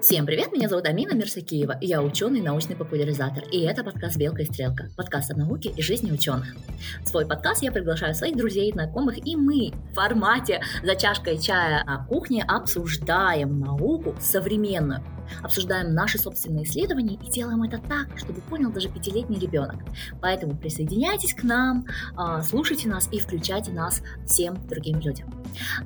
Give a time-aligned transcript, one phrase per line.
[0.00, 4.46] Всем привет, меня зовут Амина Мирсакиева, я ученый научный популяризатор, и это подкаст «Белка и
[4.46, 6.54] стрелка», подкаст о науке и жизни ученых.
[7.02, 11.84] В свой подкаст я приглашаю своих друзей, знакомых, и мы в формате за чашкой чая
[11.84, 15.04] на кухне обсуждаем науку современную,
[15.42, 19.76] обсуждаем наши собственные исследования и делаем это так, чтобы понял даже пятилетний ребенок.
[20.20, 21.86] Поэтому присоединяйтесь к нам,
[22.16, 25.32] а, слушайте нас и включайте нас всем другим людям.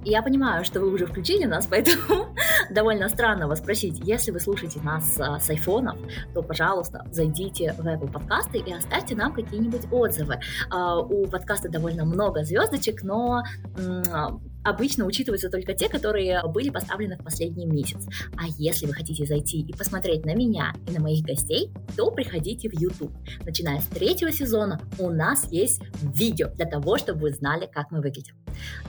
[0.04, 2.34] Я понимаю, что вы уже включили нас, поэтому
[2.70, 5.96] довольно странно вас спросить, если вы слушаете нас а, с айфонов,
[6.34, 10.40] то, пожалуйста, зайдите в Apple подкасты и оставьте нам какие-нибудь отзывы.
[10.70, 13.42] А, у подкаста довольно много звездочек, но
[14.64, 18.06] обычно учитываются только те, которые были поставлены в последний месяц.
[18.36, 22.68] А если вы хотите зайти и посмотреть на меня и на моих гостей, то приходите
[22.68, 23.12] в YouTube.
[23.44, 28.00] Начиная с третьего сезона у нас есть видео для того, чтобы вы знали, как мы
[28.00, 28.34] выглядим.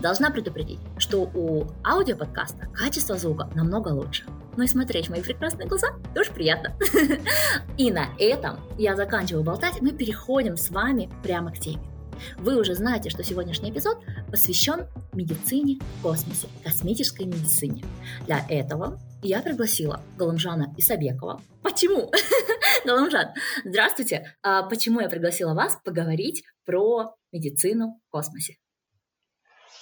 [0.01, 4.26] Должна предупредить, что у аудиоподкаста качество звука намного лучше.
[4.57, 6.73] Ну и смотреть в мои прекрасные глаза тоже приятно.
[7.77, 11.95] И на этом я заканчиваю болтать, мы переходим с вами прямо к теме.
[12.38, 13.98] Вы уже знаете, что сегодняшний эпизод
[14.30, 17.84] посвящен медицине в космосе, космической медицине.
[18.26, 21.41] Для этого я пригласила Галамжана Исабекова.
[21.63, 22.12] Почему?
[22.86, 24.36] Галамжан, здравствуйте.
[24.43, 28.58] А почему я пригласила вас поговорить про медицину в космосе?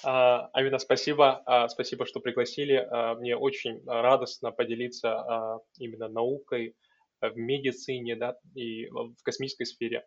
[0.02, 1.42] А, Амина, спасибо.
[1.46, 2.74] А, спасибо, что пригласили.
[2.74, 6.74] А, мне очень радостно поделиться именно наукой
[7.20, 10.04] в медицине да, и в космической сфере.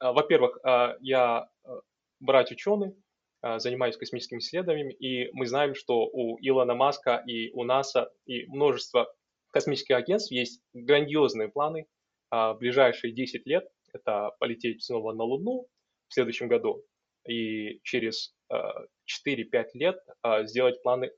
[0.00, 0.58] Во-первых,
[1.00, 1.48] я
[2.20, 2.94] брат-ученый,
[3.56, 9.14] занимаюсь космическими исследованиями, и мы знаем, что у Илона Маска и у НАСА и множество
[9.50, 11.86] космических агентств есть грандиозные планы
[12.30, 13.68] в ближайшие 10 лет.
[13.92, 15.66] Это полететь снова на Луну
[16.08, 16.84] в следующем году,
[17.26, 19.98] и через 4-5 лет
[20.42, 21.10] сделать планы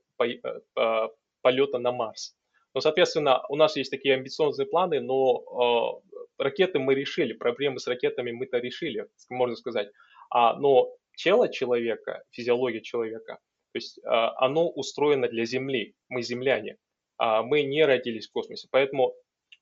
[1.41, 2.35] полета на Марс.
[2.73, 6.01] Но, соответственно, у нас есть такие амбициозные планы, но
[6.37, 9.89] ракеты мы решили, проблемы с ракетами мы-то решили, можно сказать.
[10.29, 13.39] А, но тело человека, физиология человека,
[13.71, 16.77] то есть оно устроено для Земли, мы земляне,
[17.17, 19.13] а мы не родились в космосе, поэтому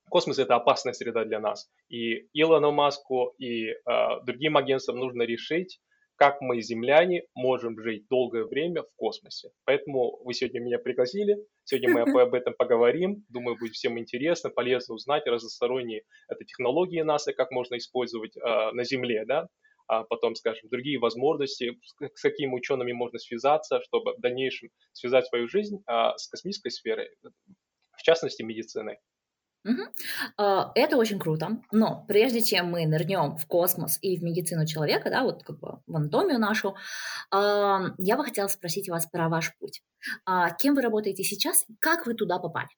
[0.10, 1.70] космос это опасная среда для нас.
[1.90, 3.76] И Илону Маску и э,
[4.24, 5.80] другим агентствам нужно решить,
[6.22, 9.50] как мы, земляне, можем жить долгое время в космосе.
[9.66, 13.26] Поэтому вы сегодня меня пригласили, сегодня мы об этом поговорим.
[13.30, 18.84] Думаю, будет всем интересно, полезно узнать разносторонние это технологии НАСА, как можно использовать э, на
[18.84, 19.48] Земле, да,
[19.88, 21.80] а потом, скажем, другие возможности,
[22.14, 27.10] с какими учеными можно связаться, чтобы в дальнейшем связать свою жизнь а, с космической сферой,
[27.98, 29.00] в частности, медициной.
[29.64, 29.82] Угу.
[30.76, 35.24] Это очень круто, но прежде чем мы нырнем в космос и в медицину человека, да,
[35.24, 36.76] вот как бы в анатомию нашу,
[37.32, 39.82] я бы хотела спросить вас про ваш путь.
[40.26, 42.70] А, кем вы работаете сейчас как вы туда попали?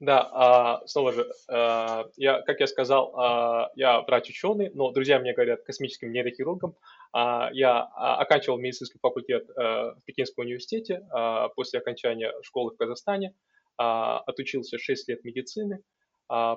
[0.00, 6.74] Да, снова же, я, как я сказал, я врач-ученый, но друзья мне говорят космическим нейрохирургом.
[7.14, 11.02] Я оканчивал медицинский факультет э, в Пекинском университете
[11.54, 13.34] после окончания школы в Казахстане,
[13.76, 16.01] отучился 6 лет медицины, а,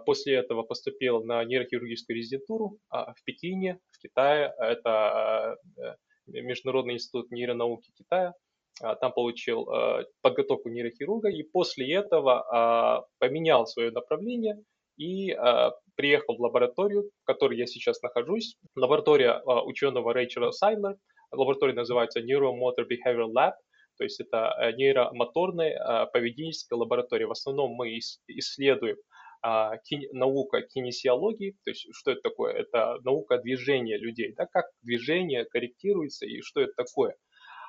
[0.05, 4.53] после этого поступил на нейрохирургическую резидентуру а, в Пекине, в Китае.
[4.57, 5.95] Это э,
[6.27, 8.33] Международный институт нейронауки Китая.
[8.81, 9.67] А, там получил
[10.21, 14.61] подготовку нейрохирурга и после этого поменял свое направление
[14.97, 15.35] и
[15.95, 18.57] приехал в лабораторию, в которой я сейчас нахожусь.
[18.75, 20.97] Лаборатория ученого Рэйчера Сайдлера.
[21.31, 23.53] Лаборатория называется Neuromotor Behavioral Lab.
[23.97, 27.27] То есть это э, нейромоторная поведенческая лаборатория.
[27.27, 28.97] В основном мы исследуем
[29.45, 29.77] а,
[30.11, 32.53] наука кинесиологии, то есть что это такое?
[32.53, 37.15] Это наука движения людей, да, как движение корректируется и что это такое.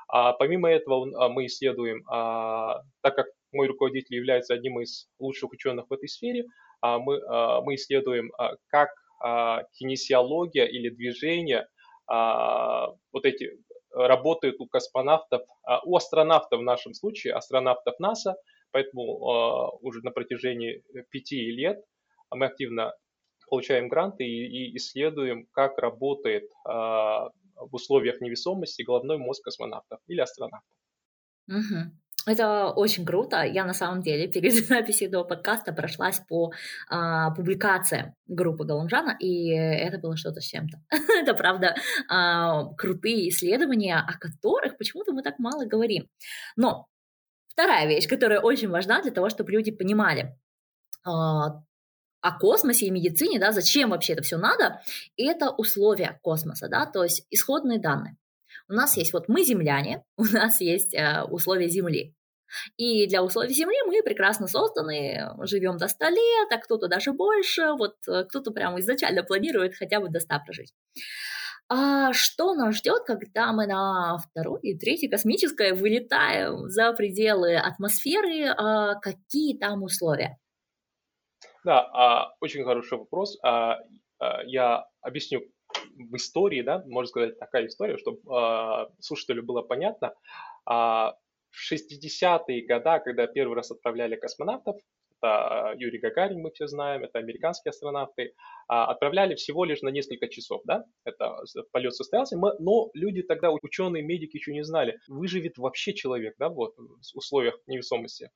[0.09, 5.53] А помимо этого а, мы исследуем, а, так как мой руководитель является одним из лучших
[5.53, 6.47] ученых в этой сфере,
[6.81, 8.89] а, мы, а, мы исследуем, а, как
[9.23, 11.69] а, кинесиология или движение,
[12.07, 13.51] а, вот эти
[13.93, 18.37] работают у космонавтов, а, у астронавтов в нашем случае, астронавтов НАСА,
[18.77, 21.83] Поэтому э, уже на протяжении пяти лет
[22.31, 22.93] мы активно
[23.49, 30.21] получаем гранты и, и исследуем, как работает э, в условиях невесомости головной мозг космонавтов или
[30.21, 30.69] астронавтов.
[31.49, 31.91] Угу.
[32.27, 33.45] Это очень круто.
[33.45, 36.53] Я на самом деле перед записью этого подкаста прошлась по
[36.91, 40.83] а, публикациям группы Галамжана, и это было что-то с чем-то.
[41.23, 41.77] это правда
[42.11, 46.09] а, крутые исследования, о которых почему-то мы так мало говорим.
[46.57, 46.89] Но
[47.57, 50.37] Вторая вещь, которая очень важна для того, чтобы люди понимали
[51.05, 51.63] а,
[52.21, 54.83] о космосе и медицине, да, зачем вообще это все надо,
[55.17, 58.19] это условия космоса, да, то есть исходные данные.
[58.69, 62.15] У нас есть вот мы земляне, у нас есть э, условия Земли.
[62.77, 67.73] И для условий Земли мы прекрасно созданы, живем до 100 лет, а кто-то даже больше,
[67.73, 70.75] вот э, кто-то прямо изначально планирует хотя бы до 100 прожить.
[71.69, 78.47] А что нас ждет, когда мы на второй и третьей космической вылетаем за пределы атмосферы?
[78.57, 80.39] А какие там условия?
[81.65, 83.37] Да, а, очень хороший вопрос.
[83.43, 83.79] А,
[84.21, 85.41] а, я объясню
[85.97, 88.21] в истории, да, можно сказать, такая история, чтобы
[89.01, 90.15] слушателю было понятно.
[91.51, 94.77] В 60-е годы, когда первый раз отправляли космонавтов,
[95.21, 98.35] это Юрий Гагарин, мы все знаем, это американские астронавты,
[98.69, 101.37] а, отправляли всего лишь на несколько часов, да, это
[101.73, 106.75] полет состоялся, но люди тогда, ученые, медики еще не знали, выживет вообще человек, да, вот,
[106.77, 108.31] в условиях невесомости.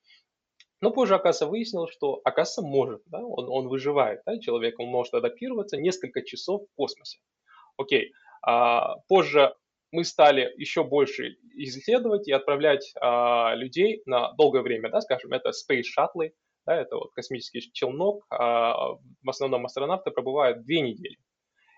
[0.80, 5.12] Но позже, оказывается, выяснилось, что, оказывается, может, да, он, он выживает, да, человек, он может
[5.12, 7.18] адаптироваться несколько часов в космосе.
[7.76, 8.12] Окей,
[8.42, 9.54] а, позже
[9.92, 15.50] мы стали еще больше исследовать и отправлять а, людей на долгое время, да, скажем, это
[15.50, 16.30] Space Shuttle,
[16.66, 21.16] да, это вот космический челнок, а, в основном астронавты пробывают две недели.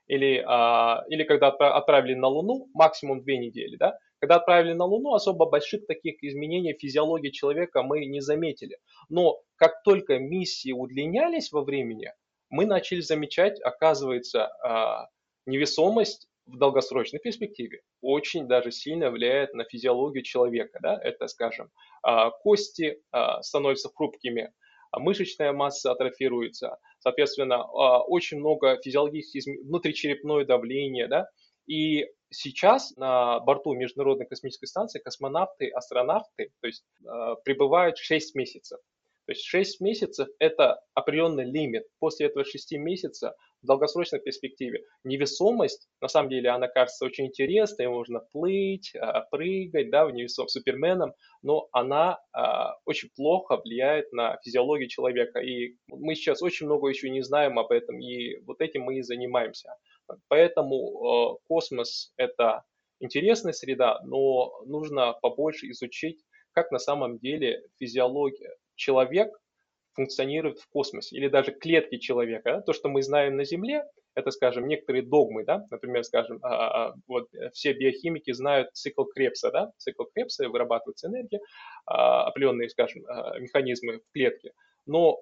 [0.09, 5.15] Или, а, или когда отправили на Луну, максимум две недели, да, когда отправили на Луну,
[5.15, 8.79] особо больших таких изменений физиологии человека мы не заметили.
[9.09, 12.13] Но как только миссии удлинялись во времени,
[12.51, 15.09] мы начали замечать, оказывается, а,
[15.47, 20.79] невесомость в долгосрочной перспективе очень даже сильно влияет на физиологию человека.
[20.83, 20.99] Да?
[21.03, 21.71] Это, скажем,
[22.43, 23.01] кости
[23.43, 24.53] становятся хрупкими,
[24.93, 31.29] а мышечная масса атрофируется, соответственно, а, очень много физиологических изменений, внутричерепное давление, да,
[31.67, 38.79] и сейчас на борту Международной космической станции космонавты, астронавты, то есть а, пребывают 6 месяцев.
[39.25, 41.85] То есть 6 месяцев– это определенный лимит.
[41.99, 47.89] После этого 6 месяцев в долгосрочной перспективе невесомость, на самом деле она кажется очень интересной,
[47.89, 54.39] можно плыть, а, прыгать, да, в невесом суперменом, но она а, очень плохо влияет на
[54.45, 55.41] физиологию человека.
[55.41, 59.03] И мы сейчас очень много еще не знаем об этом, и вот этим мы и
[59.03, 59.71] занимаемся.
[60.29, 62.65] Поэтому а, космос– это
[63.01, 68.57] интересная среда, но нужно побольше изучить, как на самом деле физиология.
[68.75, 69.31] Человек
[69.95, 72.55] функционирует в космосе, или даже клетки человека.
[72.55, 72.61] Да?
[72.61, 73.85] То, что мы знаем на Земле,
[74.15, 79.05] это, скажем, некоторые догмы, да, например, скажем, а, а, а вот все биохимики знают цикл
[79.05, 81.41] Крепса, да, цикл Крепса вырабатывается энергия,
[81.87, 84.53] а, определенные, скажем, а, механизмы в клетке,
[84.87, 85.19] но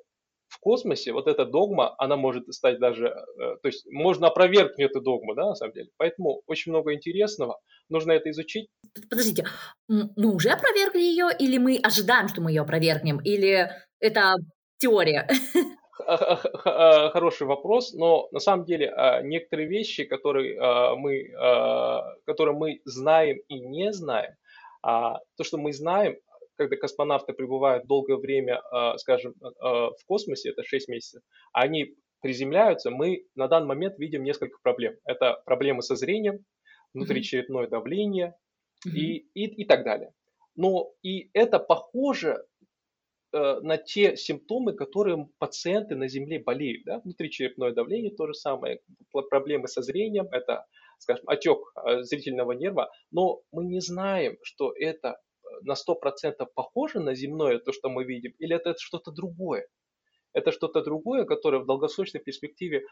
[0.49, 5.00] в космосе вот эта догма, она может стать даже, э, то есть можно опровергнуть эту
[5.00, 5.90] догму, да, на самом деле.
[5.96, 8.67] Поэтому очень много интересного, нужно это изучить.
[9.08, 9.46] Подождите,
[9.88, 13.70] мы уже опровергли ее, или мы ожидаем, что мы ее опровергнем, или
[14.00, 14.34] это
[14.81, 15.29] теория?
[17.12, 22.81] Хороший вопрос, но на самом деле а, некоторые вещи, которые а, мы, а, которые мы
[22.85, 24.35] знаем и не знаем,
[24.82, 26.17] то, что мы знаем,
[26.56, 28.62] когда космонавты пребывают долгое время,
[28.97, 31.23] скажем, в космосе, это 6 месяцев,
[31.53, 34.94] они приземляются, мы на данный момент видим несколько проблем.
[35.05, 36.47] Это проблемы со зрением,
[36.94, 38.35] внутричерепное давление
[38.87, 40.12] и, и, и так далее.
[40.56, 42.50] Но и это похоже Э,
[43.32, 46.85] на те симптомы, которые пациенты на Земле болеют.
[46.85, 47.00] Да?
[47.00, 48.81] Внутричерепное давление то же самое,
[49.31, 50.67] проблемы со зрением, это,
[50.99, 57.00] скажем, отек э, зрительного нерва, но мы не знаем, что это э, на 100% похоже
[57.00, 59.67] на земное, то, что мы видим, или это что-то другое.
[60.32, 62.84] Это что-то другое, которое в долгосрочной перспективе,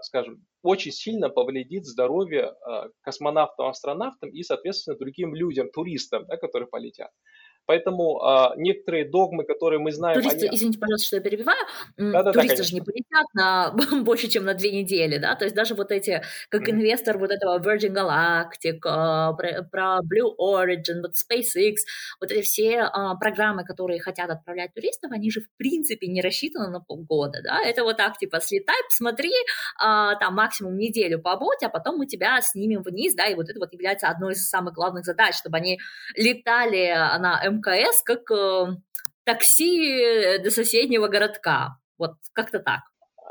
[0.00, 2.56] скажем, очень сильно повредит здоровье
[3.02, 7.12] космонавтам, астронавтам и, соответственно, другим людям, туристам, да, которые полетят.
[7.66, 10.20] Поэтому а, некоторые догмы, которые мы знаем...
[10.20, 10.56] Туристы, они...
[10.56, 11.64] извините, пожалуйста, что я перебиваю,
[11.96, 13.70] да, да, туристы да, же не полетят на
[14.02, 16.72] больше, чем на две недели, да, то есть даже вот эти, как mm-hmm.
[16.72, 21.76] инвестор вот этого Virgin Galactic, а, про, про Blue Origin, вот SpaceX,
[22.20, 26.68] вот эти все а, программы, которые хотят отправлять туристов, они же в принципе не рассчитаны
[26.68, 29.32] на полгода, да, это вот так, типа, слетай, посмотри,
[29.78, 33.60] а, там максимум неделю побудь, а потом мы тебя снимем вниз, да, и вот это
[33.60, 35.78] вот является одной из самых главных задач, чтобы они
[36.16, 36.88] летали
[37.18, 38.76] на МКС как э,
[39.24, 41.78] такси до соседнего городка.
[41.98, 42.80] Вот как-то так.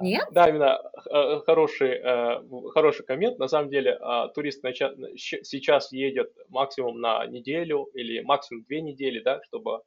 [0.02, 0.28] Нет?
[0.32, 2.42] Да, именно э, хороший, э,
[2.74, 3.38] хороший коммент.
[3.40, 9.42] На самом деле э, турист сейчас едет максимум на неделю или максимум две недели, да,
[9.44, 9.82] чтобы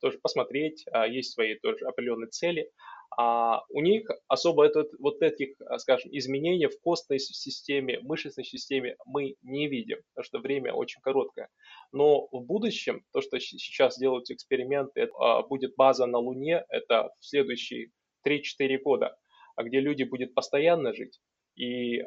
[0.00, 2.70] тоже посмотреть, есть свои тоже определенные цели
[3.16, 8.96] а у них особо этот, вот этих, а, скажем, изменений в костной системе, мышечной системе
[9.04, 11.48] мы не видим, потому что время очень короткое.
[11.92, 17.26] Но в будущем, то, что сейчас делают эксперименты, а, будет база на Луне, это в
[17.26, 17.90] следующие
[18.24, 19.16] 3-4 года,
[19.56, 21.20] а где люди будут постоянно жить.
[21.56, 21.98] И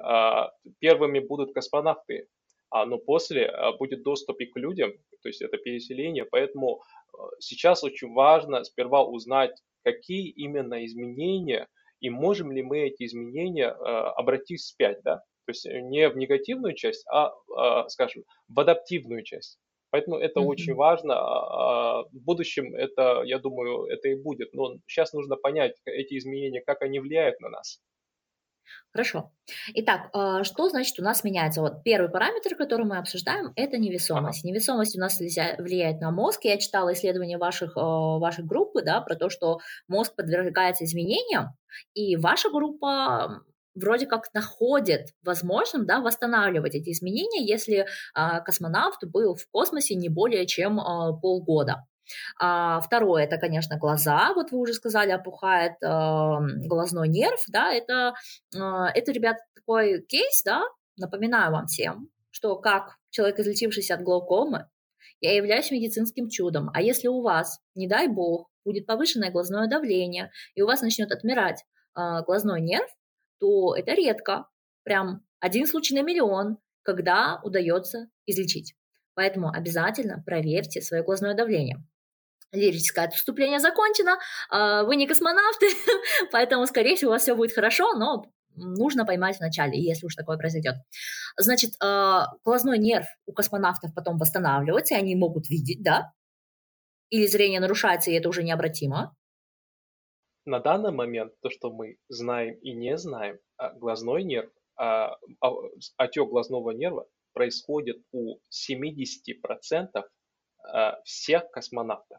[0.79, 2.27] первыми будут космонавты,
[2.71, 6.81] но после будет доступ и к людям, то есть это переселение, поэтому
[7.39, 11.67] сейчас очень важно сперва узнать, какие именно изменения
[11.99, 15.17] и можем ли мы эти изменения обратить вспять, да?
[15.45, 17.33] То есть не в негативную часть, а,
[17.89, 19.59] скажем, в адаптивную часть.
[19.89, 20.45] Поэтому это mm-hmm.
[20.45, 21.15] очень важно.
[21.15, 24.53] В будущем это, я думаю, это и будет.
[24.53, 27.79] Но сейчас нужно понять эти изменения, как они влияют на нас.
[28.91, 29.31] Хорошо.
[29.73, 31.61] Итак, а, что значит у нас меняется?
[31.61, 34.43] Вот первый параметр, который мы обсуждаем, это невесомость.
[34.43, 34.51] Ага.
[34.51, 36.41] Невесомость у нас влияет на мозг.
[36.43, 41.57] Я читала исследования ваших, а, вашей группы, да, про то, что мозг подвергается изменениям,
[41.95, 43.41] и ваша группа
[43.73, 50.09] вроде как находит возможным да, восстанавливать эти изменения, если а, космонавт был в космосе не
[50.09, 50.79] более чем
[51.19, 51.85] полгода.
[52.39, 54.33] А, второе, это, конечно, глаза.
[54.33, 55.87] Вот вы уже сказали, опухает э,
[56.67, 58.13] глазной нерв, да, это,
[58.55, 60.63] э, это, ребят, такой кейс, да,
[60.97, 64.67] напоминаю вам всем, что как человек, излечившийся от глаукомы,
[65.21, 66.69] я являюсь медицинским чудом.
[66.73, 71.11] А если у вас, не дай бог, будет повышенное глазное давление, и у вас начнет
[71.11, 71.63] отмирать
[71.95, 72.89] э, глазной нерв,
[73.39, 74.47] то это редко,
[74.83, 78.75] прям один случай на миллион, когда удается излечить.
[79.15, 81.83] Поэтому обязательно проверьте свое глазное давление
[82.53, 84.17] лирическое отступление закончено,
[84.49, 85.67] а, вы не космонавты,
[86.31, 90.37] поэтому, скорее всего, у вас все будет хорошо, но нужно поймать вначале, если уж такое
[90.37, 90.75] произойдет.
[91.37, 96.13] Значит, а, глазной нерв у космонавтов потом восстанавливается, и они могут видеть, да?
[97.09, 99.15] Или зрение нарушается, и это уже необратимо?
[100.45, 104.51] На данный момент то, что мы знаем и не знаем, а, глазной нерв,
[105.97, 110.03] отек глазного нерва происходит у 70%
[111.03, 112.17] всех космонавтов.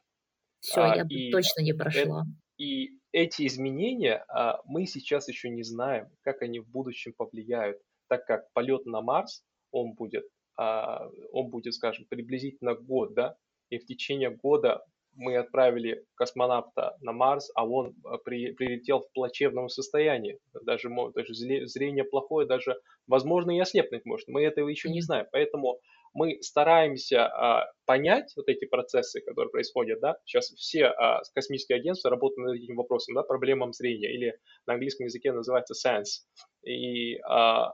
[0.65, 2.23] Все, а, я и точно не прошла.
[2.23, 7.77] Это, и эти изменения а, мы сейчас еще не знаем, как они в будущем повлияют,
[8.09, 10.25] так как полет на Марс, он будет,
[10.57, 13.37] а, он будет, скажем, приблизительно год, да,
[13.69, 14.83] и в течение года
[15.17, 20.39] мы отправили космонавта на Марс, а он а, при, прилетел в плачевном состоянии.
[20.63, 24.29] Даже, даже зрение плохое, даже, возможно, и ослепнуть может.
[24.29, 25.27] Мы этого еще не знаем.
[25.31, 25.79] Поэтому
[26.15, 32.11] мы стараемся а, понять вот эти процессы, которые происходят, да, сейчас все а, космические агентства
[32.11, 36.23] работают над этим вопросом, да, проблемам зрения, или на английском языке называется sense,
[36.65, 37.73] и а,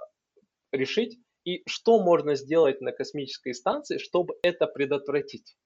[0.73, 5.57] решить, и что можно сделать на космической станции, чтобы это предотвратить.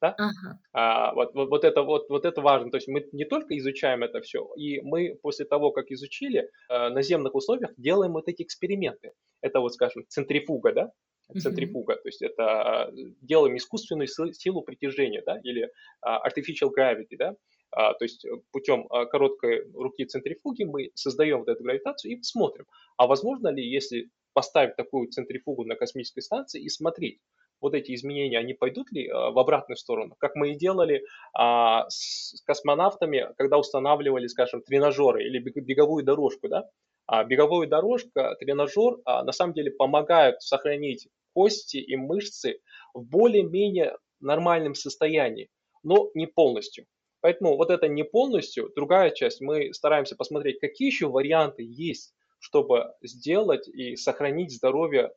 [0.00, 0.14] Да?
[0.18, 0.58] Ага.
[0.72, 2.70] А, вот, вот, вот, это, вот, вот это важно.
[2.70, 6.88] То есть мы не только изучаем это все, и мы после того, как изучили, э,
[6.90, 9.12] на земных условиях делаем вот эти эксперименты.
[9.40, 10.90] Это вот, скажем, центрифуга, да?
[11.38, 12.90] Центрифуга, то есть это
[13.22, 15.70] делаем искусственную силу притяжения, да, или
[16.04, 17.34] artificial gravity, да,
[17.70, 22.66] то есть путем короткой руки центрифуги мы создаем вот эту гравитацию и смотрим,
[22.96, 27.20] а возможно ли, если поставить такую центрифугу на космической станции и смотреть,
[27.60, 31.02] вот эти изменения, они пойдут ли в обратную сторону, как мы и делали
[31.32, 36.68] а, с космонавтами, когда устанавливали, скажем, тренажеры или беговую дорожку, да,
[37.06, 42.60] а беговая дорожка, тренажер а, на самом деле помогают сохранить кости и мышцы
[42.94, 45.50] в более-менее нормальном состоянии,
[45.82, 46.86] но не полностью.
[47.20, 52.92] Поэтому вот это не полностью, другая часть, мы стараемся посмотреть, какие еще варианты есть, чтобы
[53.02, 55.12] сделать и сохранить здоровье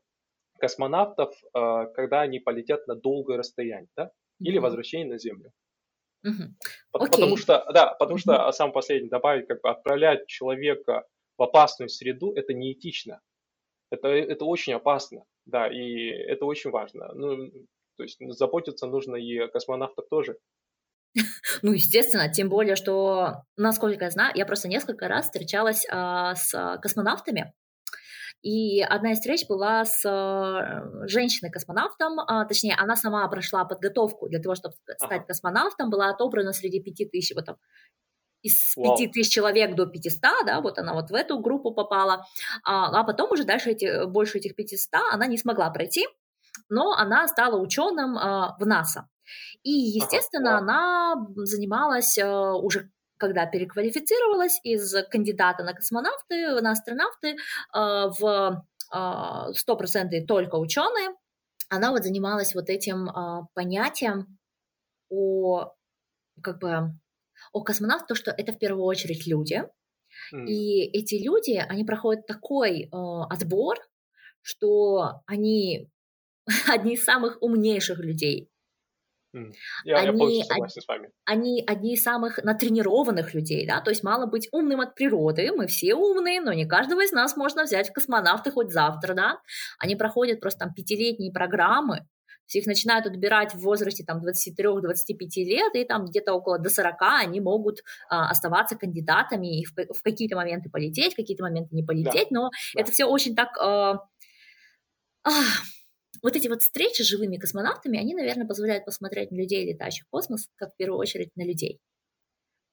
[0.60, 4.12] космонавтов, а, когда они полетят на долгое расстояние, да?
[4.40, 5.52] или возвращение на Землю.
[6.26, 6.48] Mm-hmm.
[6.96, 7.10] Okay.
[7.10, 8.22] Потому что, да, потому mm-hmm.
[8.22, 11.06] что сам последний добавить, как бы отправлять человека
[11.38, 13.22] в опасную среду, это неэтично.
[13.90, 17.14] Это, это очень опасно, да, и это очень важно.
[17.14, 17.52] Ну,
[17.96, 20.38] то есть заботиться нужно и о космонавтах тоже.
[21.64, 26.78] Ну, естественно, тем более, что, насколько я знаю, я просто несколько раз встречалась а, с
[26.82, 27.54] космонавтами,
[28.44, 34.40] и одна из встреч была с э, женщиной-космонавтом, а, точнее, она сама прошла подготовку для
[34.40, 37.58] того, чтобы стать космонавтом, была отобрана среди пяти тысяч, вот там,
[38.42, 42.26] из пяти тысяч человек до 500, да, вот она вот в эту группу попала,
[42.64, 46.08] а, а потом уже дальше эти, больше этих 500 она не смогла пройти,
[46.70, 49.08] но она стала ученым а, в НАСА.
[49.64, 57.38] И, естественно, ага, она занималась а, уже когда переквалифицировалась из кандидата на космонавты, на астронавты
[57.72, 61.16] а, в а, 100% только ученые,
[61.70, 64.38] она вот занималась вот этим а, понятием
[65.10, 65.74] о
[66.42, 66.94] как бы
[67.58, 69.64] о космонавтах, то, что это в первую очередь люди.
[70.34, 70.46] Mm.
[70.46, 73.78] И эти люди, они проходят такой э, отбор,
[74.42, 75.90] что они
[76.68, 78.50] одни из самых умнейших людей.
[79.36, 79.52] Mm.
[79.84, 81.12] Я, они, я согласен с вами.
[81.26, 85.68] Они одни из самых натренированных людей, да, то есть мало быть умным от природы, мы
[85.68, 89.42] все умные, но не каждого из нас можно взять в космонавты хоть завтра, да.
[89.80, 92.08] Они проходят просто там пятилетние программы,
[92.54, 97.42] Их начинают отбирать в возрасте там 23-25 лет, и там где-то около до 40 они
[97.42, 102.28] могут а, оставаться кандидатами и в, в какие-то моменты полететь, в какие-то моменты не полететь,
[102.32, 102.42] да.
[102.42, 102.82] но да.
[102.82, 103.58] это все очень так...
[103.60, 104.06] А,
[105.24, 105.32] а,
[106.24, 110.10] вот эти вот встречи с живыми космонавтами, они, наверное, позволяют посмотреть на людей, летающих в
[110.10, 111.80] космос, как в первую очередь на людей.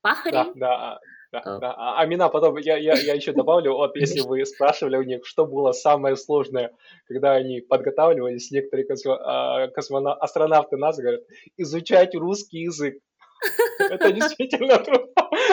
[0.01, 0.33] Пахари.
[0.33, 0.99] Да, да,
[1.35, 1.59] да, uh.
[1.61, 1.75] да.
[1.77, 5.47] А, Амина, потом я, я, я еще добавлю, вот если вы спрашивали у них, что
[5.47, 6.73] было самое сложное,
[7.07, 11.23] когда они подготавливались, некоторые космо, а, космона, астронавты нас говорят,
[11.57, 12.99] изучать русский язык.
[13.79, 15.09] Это действительно трудно.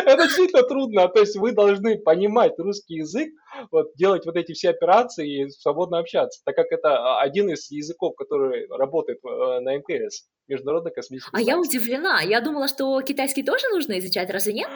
[0.06, 1.08] Это действительно трудно.
[1.08, 3.30] То есть вы должны понимать русский язык,
[3.72, 8.16] вот, делать вот эти все операции и свободно общаться, так как это один из языков,
[8.16, 12.22] который работает э, на МКС, Международная космическая А я удивлена.
[12.22, 14.70] Я думала, что китайский тоже нужно изучать, разве нет?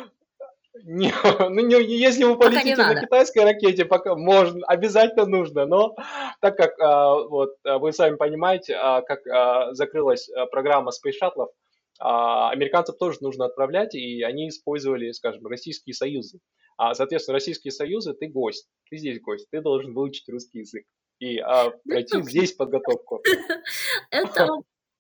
[0.84, 1.14] Не,
[1.50, 5.96] ну, не, если вы полетите на китайской ракете, пока можно, обязательно нужно, но
[6.42, 11.48] так как а, вот вы сами понимаете, а, как а, закрылась а, программа Space Shuttle,
[12.00, 16.40] а, американцев тоже нужно отправлять, и они использовали, скажем, российские союзы.
[16.78, 20.86] А, соответственно, российские союзы, ты гость, ты здесь гость, ты должен выучить русский язык
[21.20, 23.22] и а, пройти здесь подготовку.
[24.12, 24.50] Это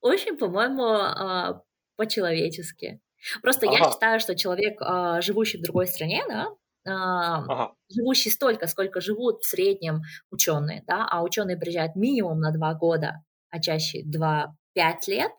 [0.01, 1.61] очень, по-моему, а,
[1.97, 3.01] по-человечески.
[3.41, 3.77] Просто ага.
[3.77, 6.47] я считаю, что человек, а, живущий в другой стране, да,
[6.85, 7.73] ага.
[7.89, 10.01] живущий столько, сколько живут в среднем
[10.31, 15.31] ученые, да, а ученые приезжают минимум на два года, а чаще два 5 лет,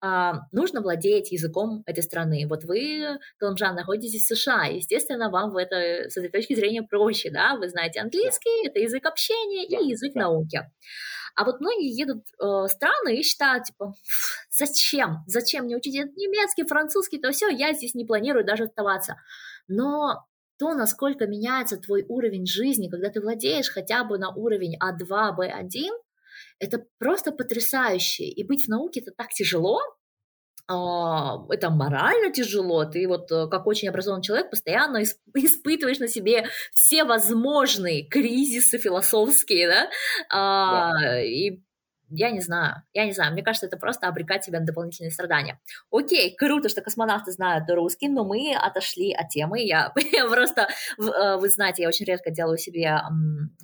[0.00, 2.46] а, нужно владеть языком этой страны.
[2.48, 7.30] Вот вы, Каламжан, находитесь в США, естественно, вам в это, с этой точки зрения проще,
[7.30, 10.62] да, вы знаете английский, это язык общения и язык науки.
[11.34, 13.92] А вот многие едут э, в страны и считают, типа,
[14.50, 15.18] зачем?
[15.26, 19.16] Зачем мне учить немецкий, французский, то все, я здесь не планирую даже оставаться.
[19.68, 20.24] Но
[20.58, 25.90] то, насколько меняется твой уровень жизни, когда ты владеешь хотя бы на уровень А2, Б1,
[26.58, 28.24] это просто потрясающе.
[28.24, 29.80] И быть в науке это так тяжело,
[30.68, 32.84] а, это морально тяжело.
[32.84, 35.02] Ты вот э, как очень образованный человек постоянно
[35.34, 39.90] испытываешь на себе все возможные кризисы философские, да,
[40.28, 41.22] а, да.
[41.22, 41.60] и
[42.10, 45.60] я не знаю, я не знаю, мне кажется, это просто обрекать себя на дополнительные страдания.
[45.90, 51.36] Окей, круто, что космонавты знают русский, но мы отошли от темы, я, я просто, э,
[51.36, 53.00] вы знаете, я очень редко делаю себе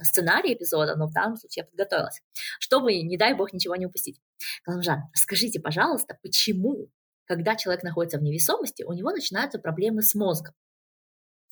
[0.02, 2.20] сценарий эпизода, но в данном случае я подготовилась,
[2.59, 4.20] чтобы, не дай бог, ничего не упустить.
[4.66, 6.88] Галамжан, скажите, пожалуйста, почему,
[7.26, 10.55] когда человек находится в невесомости, у него начинаются проблемы с мозгом?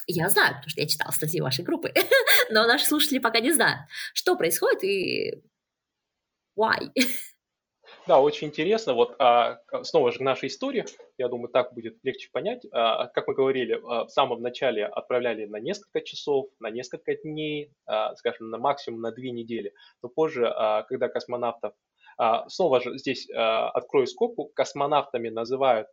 [0.06, 1.92] Я знаю, потому что я читала статьи вашей группы,
[2.50, 5.42] но наши слушатели пока не знают, что происходит и
[6.60, 6.90] Why?
[8.06, 8.94] Да, очень интересно.
[8.94, 10.84] Вот а, снова же к нашей истории,
[11.18, 12.64] я думаю, так будет легче понять.
[12.72, 17.72] А, как мы говорили, а, в самом начале отправляли на несколько часов, на несколько дней,
[17.86, 19.74] а, скажем, на максимум на две недели.
[20.02, 21.74] Но позже, а, когда космонавтов
[22.16, 25.88] а, снова же здесь а, открою скобку, космонавтами называют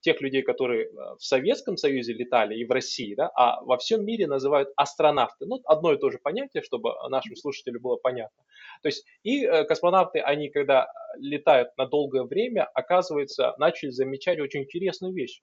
[0.00, 4.26] тех людей, которые в Советском Союзе летали и в России, да, а во всем мире
[4.26, 5.46] называют астронавты.
[5.46, 8.42] Ну, одно и то же понятие, чтобы нашим слушателям было понятно.
[8.82, 14.62] То есть и э, космонавты, они когда летают на долгое время, оказывается, начали замечать очень
[14.62, 15.40] интересную вещь.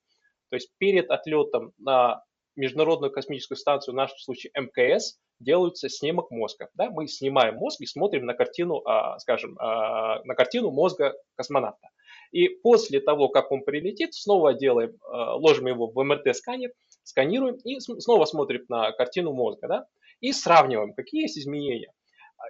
[0.49, 2.21] То есть перед отлетом на
[2.56, 6.69] Международную космическую станцию, в нашем случае МКС, делается снимок мозга.
[6.75, 6.89] Да?
[6.89, 11.89] Мы снимаем мозг и смотрим на картину, а, скажем, а, на картину мозга космонавта.
[12.36, 16.71] И после того, как он прилетит, снова делаем, а, ложим его в МРТ-сканер,
[17.04, 19.67] сканируем и снова смотрим на картину мозга.
[19.67, 19.86] Да?
[20.19, 21.91] И сравниваем, какие есть изменения.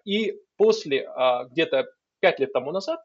[0.03, 1.07] И после
[1.51, 1.85] где-то
[2.19, 2.99] пять лет тому назад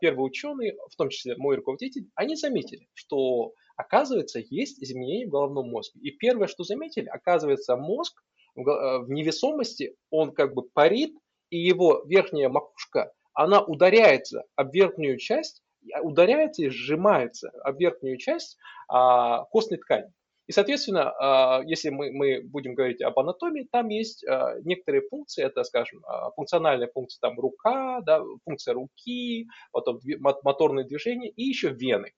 [0.00, 5.70] первые ученые, в том числе мой руководитель, они заметили, что оказывается есть изменения в головном
[5.70, 6.00] мозге.
[6.00, 8.22] И первое, что заметили, оказывается мозг
[8.58, 11.14] Э, в невесомости, он как бы парит,
[11.50, 15.62] и его верхняя макушка, она ударяется об верхнюю часть,
[16.02, 18.56] ударяется и сжимается об верхнюю часть
[18.88, 20.12] а, костной ткани.
[20.46, 25.44] И, соответственно, а, если мы, мы будем говорить об анатомии, там есть а, некоторые функции,
[25.44, 30.00] это, скажем, а, функциональная функция там рука, да, функция руки, потом
[30.42, 32.12] моторные движения и еще вены.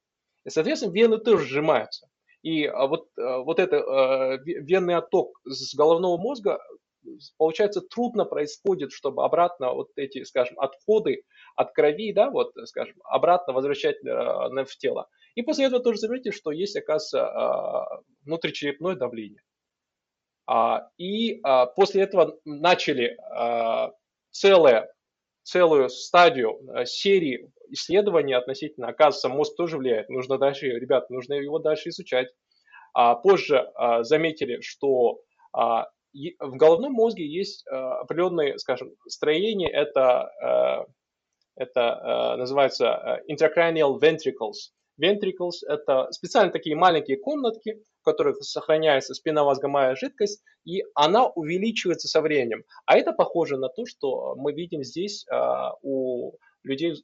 [0.44, 2.09] И, соответственно, вены тоже сжимаются.
[2.42, 6.59] И а, вот, а, вот это а, венный отток с головного мозга,
[7.38, 11.22] получается, трудно происходит, чтобы обратно вот эти, скажем, отходы
[11.56, 15.08] от крови, да, вот, скажем, обратно возвращать в тело.
[15.34, 19.42] И после этого тоже заметили, что есть, оказывается, внутричерепное давление.
[20.98, 21.40] И
[21.76, 23.16] после этого начали
[24.30, 24.92] целое,
[25.42, 30.08] целую стадию серии исследования относительно, оказывается, мозг тоже влияет.
[30.08, 32.28] Нужно дальше, ребят, нужно его дальше изучать.
[32.92, 35.20] А позже а, заметили, что
[35.52, 39.68] а, в головном мозге есть а, определенные, скажем, строения.
[39.68, 40.87] Это а,
[41.57, 44.73] Это называется intracranial ventricles.
[45.01, 52.20] Ventricles– это специально такие маленькие комнатки, в которых сохраняется спинномозгомая жидкость, и она увеличивается со
[52.20, 52.64] временем.
[52.87, 55.27] А это похоже на то, что мы видим здесь
[55.83, 56.94] у людей,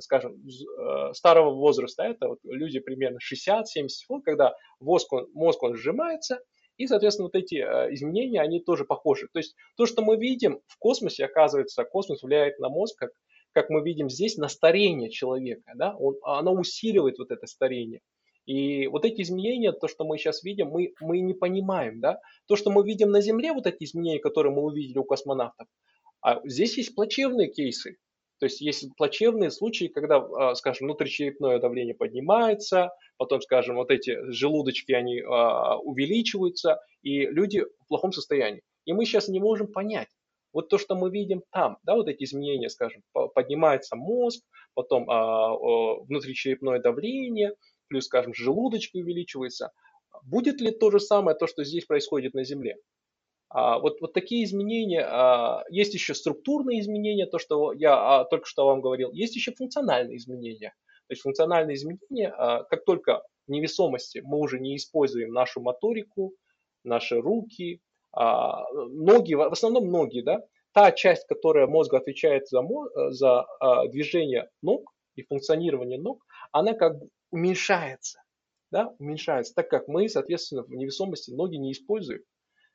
[0.00, 0.36] скажем,
[1.12, 3.62] старого возраста, это вот люди примерно 60-70
[4.08, 6.40] лет, когда мозг он, мозг он сжимается,
[6.82, 9.28] и, соответственно, вот эти изменения, они тоже похожи.
[9.32, 13.10] То есть то, что мы видим в космосе, оказывается, космос влияет на мозг как
[13.52, 15.72] как мы видим здесь, на старение человека.
[15.74, 15.94] Да?
[15.96, 18.00] Он, оно усиливает вот это старение.
[18.46, 22.00] И вот эти изменения, то, что мы сейчас видим, мы, мы не понимаем.
[22.00, 22.18] Да?
[22.48, 25.68] То, что мы видим на Земле, вот эти изменения, которые мы увидели у космонавтов,
[26.22, 27.96] а здесь есть плачевные кейсы.
[28.38, 32.90] То есть есть плачевные случаи, когда, а, скажем, внутричерепное давление поднимается,
[33.22, 38.62] потом, скажем, вот эти желудочки, они а, увеличиваются, и люди в плохом состоянии.
[38.84, 40.08] И мы сейчас не можем понять,
[40.52, 44.42] вот то, что мы видим там, да, вот эти изменения, скажем, поднимается мозг,
[44.74, 45.54] потом а,
[46.02, 47.54] внутричерепное давление,
[47.86, 49.70] плюс, скажем, желудочки увеличивается.
[50.24, 52.76] Будет ли то же самое, то, что здесь происходит на Земле?
[53.50, 58.46] А, вот, вот такие изменения, а, есть еще структурные изменения, то, что я а, только
[58.46, 60.74] что вам говорил, есть еще функциональные изменения.
[61.12, 66.32] То есть функциональные изменения, а, как только невесомости мы уже не используем нашу моторику,
[66.84, 72.62] наши руки, а, ноги, в основном ноги, да, та часть, которая мозг отвечает за,
[73.10, 78.22] за а, движение ног и функционирование ног, она как бы уменьшается,
[78.70, 82.22] да, уменьшается, так как мы, соответственно, в невесомости ноги не используем.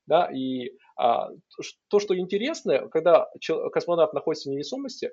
[0.05, 1.29] Да, и а,
[1.87, 3.27] то, что интересно, когда
[3.73, 5.11] космонавт находится в невесомости,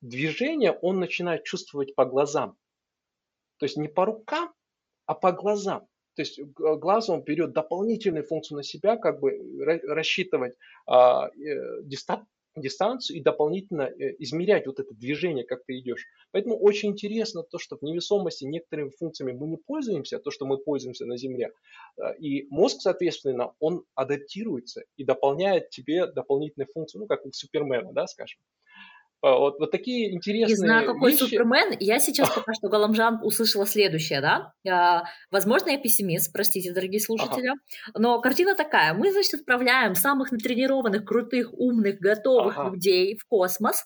[0.00, 2.56] движение он начинает чувствовать по глазам.
[3.58, 4.52] То есть не по рукам,
[5.06, 5.86] а по глазам.
[6.14, 9.32] То есть глаз он берет дополнительную функцию на себя, как бы
[9.86, 10.54] рассчитывать
[10.86, 16.06] а, э, дистан, дистанцию и дополнительно э, измерять вот это движение, как ты идешь.
[16.32, 20.58] Поэтому очень интересно то, что в невесомости некоторыми функциями мы не пользуемся, то, что мы
[20.58, 21.52] пользуемся на Земле.
[21.98, 27.92] А, и мозг, соответственно, он адаптируется и дополняет тебе дополнительные функции, ну, как у Супермена,
[27.92, 28.40] да, скажем.
[29.22, 31.22] А, вот, вот такие интересные Не знаю, какой вещи.
[31.22, 31.76] Супермен.
[31.78, 34.52] Я сейчас пока что Галамжан услышала следующее, да.
[34.68, 37.48] А, возможно, я пессимист, простите, дорогие слушатели.
[37.48, 37.58] Ага.
[37.94, 38.94] Но картина такая.
[38.94, 42.70] Мы, значит, отправляем самых натренированных, крутых, умных, готовых ага.
[42.70, 43.84] людей в космос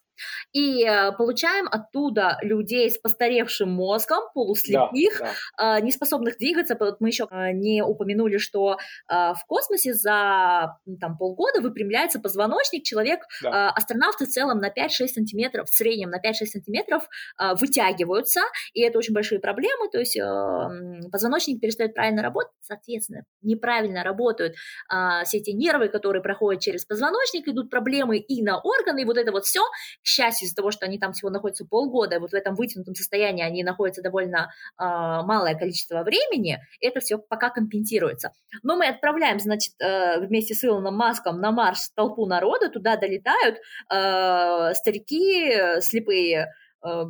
[0.52, 5.78] и э, получаем оттуда людей с постаревшим мозгом, полуслепых, да, да.
[5.78, 6.76] Э, не способных двигаться.
[6.78, 13.20] Вот мы еще э, не упомянули, что в космосе за там, полгода выпрямляется позвоночник, человек,
[13.42, 13.70] да.
[13.70, 17.08] астронавты в целом на 5-6 сантиметров, в среднем на 5-6 сантиметров
[17.60, 18.40] вытягиваются,
[18.72, 20.18] и это очень большие проблемы, то есть
[21.10, 24.54] позвоночник перестает правильно работать, соответственно, неправильно работают
[25.24, 29.32] все эти нервы, которые проходят через позвоночник, идут проблемы и на органы, и вот это
[29.32, 29.60] вот все
[30.02, 33.44] к счастью, из-за того, что они там всего находятся полгода, вот в этом вытянутом состоянии
[33.44, 38.32] они находятся довольно э, малое количество времени, это все пока компенсируется.
[38.62, 43.56] Но мы отправляем, значит, э, вместе с Илоном Маском на Марс толпу народа, туда долетают
[43.92, 44.74] э,
[45.16, 46.48] старики слепые,
[46.84, 47.04] э,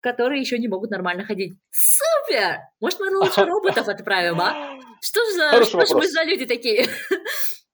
[0.00, 1.54] которые еще не могут нормально ходить.
[1.70, 2.58] Супер!
[2.80, 4.78] Может, мы лучше роботов отправим, а?
[5.00, 6.86] Что же, что же мы за люди такие?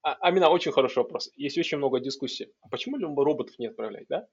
[0.06, 1.30] А, Амина, очень хороший вопрос.
[1.34, 2.52] Есть очень много дискуссий.
[2.60, 4.26] А почему роботов не отправлять, да?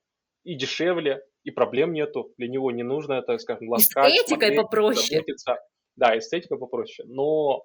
[0.44, 2.34] и дешевле, и проблем нету.
[2.38, 4.12] Для него не нужно это, скажем, ласкать.
[4.12, 5.20] Эстетикой смотреть, попроще.
[5.20, 5.60] Заботиться.
[5.96, 7.08] Да, эстетика попроще.
[7.08, 7.64] Но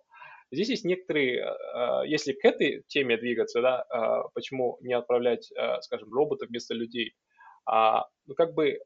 [0.53, 5.81] здесь есть некоторые, э, если к этой теме двигаться, да, э, почему не отправлять, э,
[5.81, 7.15] скажем, роботов вместо людей,
[7.67, 8.81] а, ну, как бы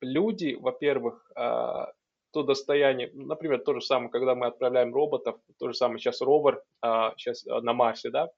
[0.00, 5.98] люди, во-первых, то достояние, например, то же самое, когда мы отправляем роботов, то же самое
[5.98, 6.62] сейчас ровер,
[7.16, 8.28] сейчас на Марсе, да,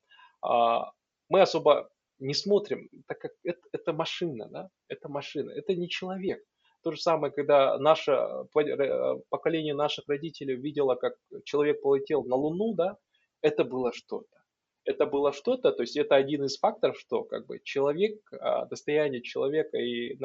[1.28, 6.42] мы особо не смотрим, так как это, это машина, да, это машина, это не человек.
[6.82, 12.74] То же самое, когда наше э, поколение наших родителей видело, как человек полетел на Луну,
[12.74, 12.96] да,
[13.42, 14.39] это было что-то.
[14.84, 19.22] Это было что-то, то есть это один из факторов, что как бы человек, а, достояние
[19.22, 20.18] человека и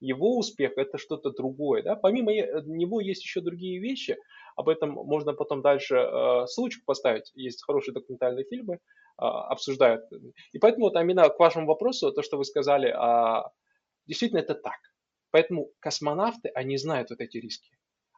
[0.00, 1.82] его успех это что-то другое.
[1.82, 1.94] Да?
[1.94, 4.16] Помимо э, него есть еще другие вещи,
[4.56, 7.30] об этом можно потом дальше э, ссылочку поставить.
[7.34, 8.78] Есть хорошие документальные фильмы,
[9.18, 10.04] а, обсуждают.
[10.52, 12.94] И поэтому вот, Амина, к вашему вопросу, то, что вы сказали,
[14.06, 14.78] действительно это так.
[15.30, 17.70] Поэтому космонавты, они знают вот эти риски.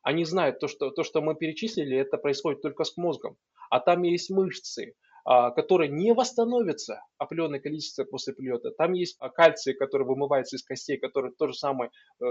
[0.03, 3.37] Они знают то, что, то, что мы перечислили, это происходит только с мозгом.
[3.71, 8.71] А там есть мышцы, а, которые не восстановятся определенное количество после прилета.
[8.73, 12.25] Там есть кальций, который вымывается из костей, который то же самое э,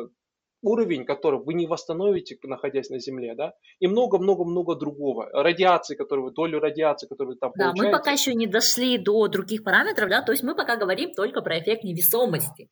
[0.62, 5.30] уровень, который вы не восстановите, находясь на Земле, да, и много-много-много другого.
[5.32, 7.92] Радиации, которую долю радиации, которую там Да, получаете.
[7.92, 11.42] мы пока еще не дошли до других параметров, да, то есть мы пока говорим только
[11.42, 12.70] про эффект невесомости.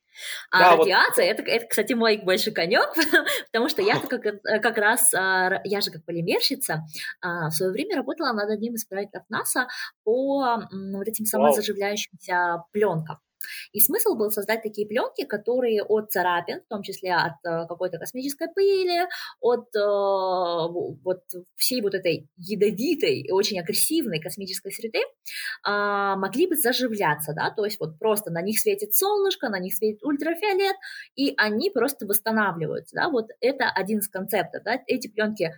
[0.51, 0.83] А Да, вот.
[0.83, 2.93] радиация, это, это, кстати, мой больше конек,
[3.51, 6.83] потому что я как, как раз, а, я же как полимерщица,
[7.21, 9.67] а, в свое время работала над одним из проектов НАСА
[10.03, 13.17] по вот этим самозаживляющимся пленкам.
[13.71, 17.97] И смысл был создать такие пленки, которые от царапин, в том числе от э, какой-то
[17.97, 19.07] космической пыли,
[19.39, 19.79] от э,
[21.03, 21.23] вот
[21.55, 24.99] всей вот этой ядовитой и очень агрессивной космической среды,
[25.63, 29.75] а, могли бы заживляться, да, то есть вот просто на них светит солнышко, на них
[29.75, 30.75] светит ультрафиолет,
[31.15, 35.53] и они просто восстанавливаются, да, вот это один из концептов, да, эти пленки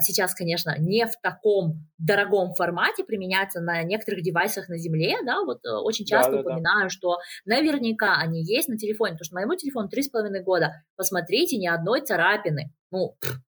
[0.00, 5.58] сейчас, конечно, не в таком дорогом формате применяются на некоторых девайсах на Земле, да, вот
[5.64, 6.50] э, очень часто Да, да, да.
[6.50, 10.72] упоминаю, что наверняка они есть на телефоне, потому что моему телефону три с половиной года,
[10.96, 13.45] посмотрите, ни одной царапины, ну, пф.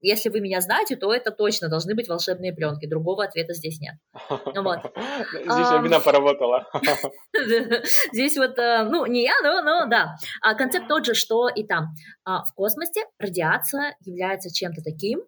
[0.00, 3.94] Если вы меня знаете, то это точно должны быть волшебные пленки, другого ответа здесь нет.
[4.54, 4.78] Ну вот.
[5.32, 6.66] Здесь вина поработала.
[8.12, 10.16] Здесь вот, э, ну, не я, но, но да.
[10.42, 11.88] А концепт тот же, что и там.
[12.24, 15.20] А, В космосе радиация является чем-то таким.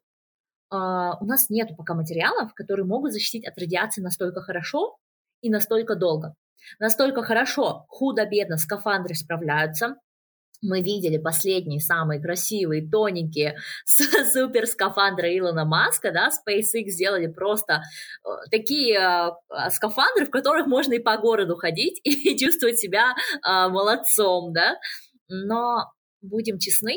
[0.71, 4.97] а, У нас нет пока материалов, которые могут защитить от радиации настолько хорошо
[5.43, 6.35] и настолько долго.
[6.79, 9.97] Настолько хорошо, худо-бедно скафандры справляются.
[10.63, 13.99] Мы видели последние самые красивые, тоненькие с-
[14.33, 17.83] супер скафандры Илона Маска, да, SpaceX сделали просто
[18.25, 23.69] э, такие э, скафандры, в которых можно и по городу ходить и чувствовать себя э,
[23.69, 24.77] молодцом, да.
[25.29, 26.97] Но будем честны,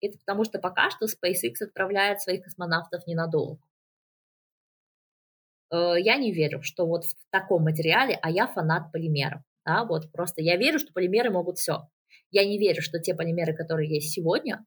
[0.00, 3.60] это потому что пока что SpaceX отправляет своих космонавтов ненадолго.
[5.72, 9.42] Э, Я не верю, что вот в таком материале, а я фанат полимеров.
[9.64, 11.88] Да, вот просто я верю, что полимеры могут все.
[12.30, 14.64] Я не верю, что те полимеры, которые есть сегодня,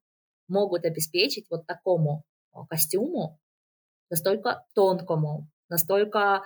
[0.47, 3.39] могут обеспечить вот такому э, костюму
[4.09, 6.43] настолько тонкому, настолько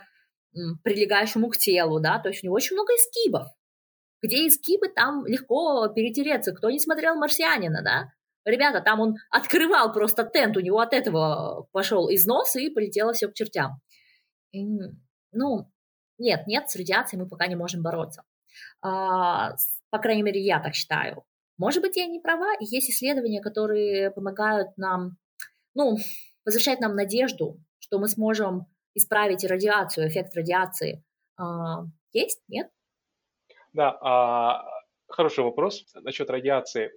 [0.84, 3.48] прилегающему к телу, да, то есть у него очень много изгибов.
[4.22, 6.54] Где изгибы, там легко перетереться.
[6.54, 8.10] Кто не смотрел «Марсианина», да?
[8.46, 13.28] Ребята, там он открывал просто тент, у него от этого пошел износ и полетело все
[13.28, 13.80] к чертям.
[14.54, 15.68] М, Ну,
[16.20, 18.24] нет, нет, с радиацией мы пока не можем бороться.
[18.82, 19.56] А,
[19.94, 21.24] По крайней мере, я так считаю.
[21.60, 25.18] Может быть, я не права, есть исследования, которые помогают нам,
[25.76, 25.98] ну,
[26.44, 31.04] возвращать нам надежду, что мы сможем исправить радиацию, эффект радиации.
[31.38, 32.42] А, Есть?
[32.48, 32.72] Нет?
[33.74, 34.66] Да, а,
[35.08, 36.90] хороший вопрос насчет радиации.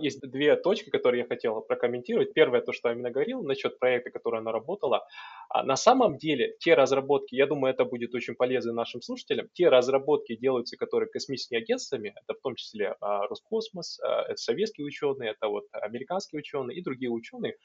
[0.00, 2.32] Есть две точки, которые я хотел прокомментировать.
[2.32, 5.06] Первое, то, что именно говорил, насчет проекта, который она работала.
[5.48, 9.68] А На самом деле, те разработки, я думаю, это будет очень полезно нашим слушателям, те
[9.68, 15.30] разработки делаются, которые космическими агентствами, это в том числе а, Роскосмос, а, это советские ученые,
[15.30, 17.56] это вот американские ученые и другие ученые.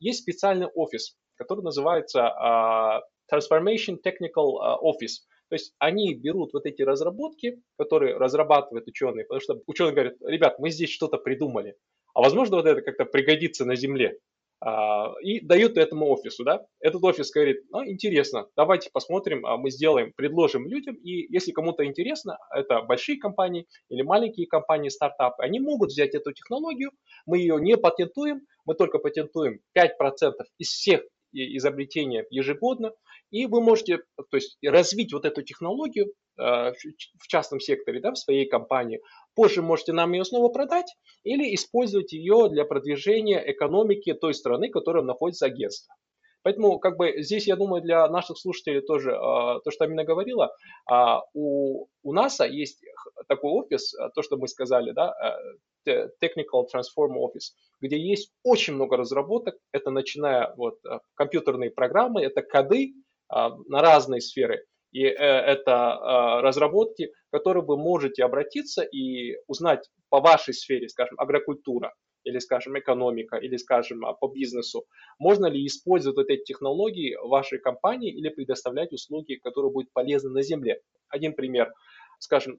[0.00, 5.26] Есть специальный офис, который называется Transformation Technical Office.
[5.50, 10.60] То есть они берут вот эти разработки, которые разрабатывают ученые, потому что ученые говорят, ребят,
[10.60, 11.76] мы здесь что-то придумали,
[12.14, 14.16] а возможно вот это как-то пригодится на Земле.
[14.60, 16.64] А, И дают этому офису, да.
[16.78, 21.84] Этот офис говорит, ну, интересно, давайте посмотрим, а мы сделаем, предложим людям, и если кому-то
[21.84, 26.92] интересно, это большие компании или маленькие компании, стартапы, они могут взять эту технологию,
[27.26, 31.00] мы ее не патентуем, мы только патентуем 5% из всех
[31.32, 32.92] изобретений ежегодно,
[33.30, 38.18] и вы можете то есть, развить вот эту технологию э, в частном секторе, да, в
[38.18, 39.00] своей компании.
[39.34, 44.72] Позже можете нам ее снова продать или использовать ее для продвижения экономики той страны, в
[44.72, 45.94] которой находится агентство.
[46.42, 50.50] Поэтому, как бы здесь, я думаю, для наших слушателей тоже, э, то, что Амина говорила,
[50.86, 52.82] а, у, у НАСА есть
[53.28, 58.32] такой офис, э, то, что мы сказали, да, э, Te- Technical Transform Office, где есть
[58.42, 62.94] очень много разработок, это начиная вот э, компьютерные программы, это коды
[63.30, 69.88] на разные сферы, и э, это а, разработки, к которым вы можете обратиться и узнать
[70.08, 74.84] по вашей сфере, скажем, агрокультура, или, скажем, экономика, или, скажем, а, по бизнесу,
[75.18, 80.30] можно ли использовать вот эти технологии в вашей компании или предоставлять услуги, которые будут полезны
[80.30, 80.80] на Земле.
[81.08, 81.72] Один пример.
[82.18, 82.58] Скажем,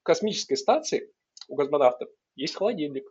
[0.00, 1.10] в космической станции
[1.48, 3.04] у космонавтов есть холодильник.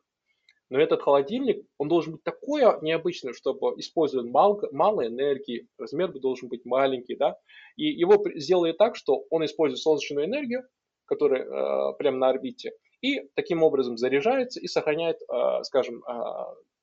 [0.73, 6.49] Но этот холодильник, он должен быть такой необычный, чтобы использовать мало, мало энергии, размер должен
[6.49, 7.37] быть маленький, да,
[7.75, 10.63] и его сделали так, что он использует солнечную энергию,
[11.05, 16.11] которая э, прямо на орбите, и таким образом заряжается и сохраняет, э, скажем, э,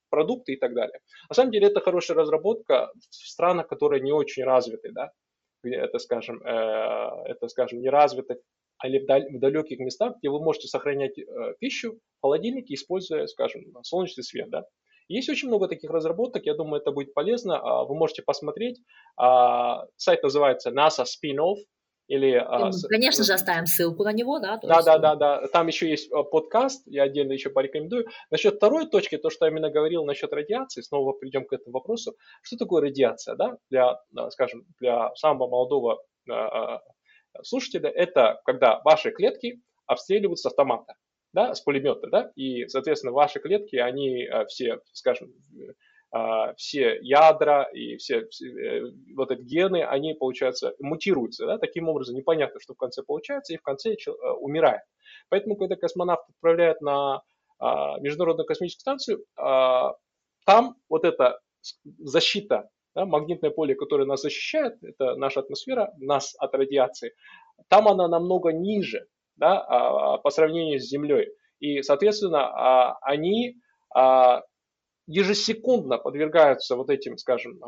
[0.08, 1.00] продукты и так далее.
[1.28, 5.10] На самом деле это хорошая разработка в странах, которые не очень развиты, да,
[5.64, 8.40] это, скажем, э, это, скажем, не развиты
[8.84, 11.24] или в далеких местах, где вы можете сохранять э,
[11.58, 14.64] пищу в холодильнике, используя, скажем, солнечный свет, да.
[15.10, 17.58] Есть очень много таких разработок, я думаю, это будет полезно.
[17.58, 18.80] А, вы можете посмотреть.
[19.16, 21.56] А, сайт называется NASA Spin-Off.
[22.06, 24.60] Или, а, мы, конечно же, оставим ссылку на него, да?
[24.62, 24.86] Да, есть...
[24.86, 25.48] да, да, да.
[25.48, 28.06] Там еще есть подкаст, я отдельно еще порекомендую.
[28.30, 32.14] Насчет второй точки, то, что я именно говорил насчет радиации, снова придем к этому вопросу.
[32.42, 33.56] Что такое радиация, да?
[33.68, 33.98] Для,
[34.30, 36.04] скажем, для самого молодого
[37.42, 40.94] слушателя, это когда ваши клетки обстреливаются с автомата
[41.32, 45.32] да, с пулемета, да, и, соответственно, ваши клетки, они э, все, скажем,
[46.12, 51.88] э, все ядра и все, все э, вот эти гены, они, получается, мутируются, да, таким
[51.88, 53.94] образом непонятно, что в конце получается, и в конце
[54.40, 54.82] умирает.
[55.28, 57.22] Поэтому, когда космонавт отправляет на
[58.00, 59.26] Международную космическую станцию,
[60.46, 61.40] там вот эта
[61.98, 67.12] защита, да, магнитное поле, которое нас защищает, это наша атмосфера, нас от радиации,
[67.68, 71.28] там она намного ниже, да, а, по сравнению с Землей.
[71.60, 73.56] И, соответственно, а, они
[73.94, 74.42] а,
[75.06, 77.60] ежесекундно подвергаются вот этим, скажем,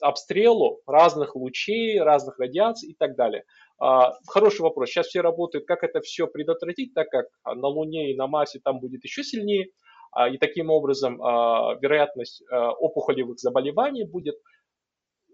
[0.00, 3.42] обстрелу разных лучей, разных радиаций и так далее.
[4.28, 4.90] Хороший вопрос.
[4.90, 8.78] Сейчас все работают, как это все предотвратить, так как на Луне и на Марсе там
[8.78, 9.70] будет еще сильнее,
[10.30, 14.36] и таким образом вероятность опухолевых заболеваний будет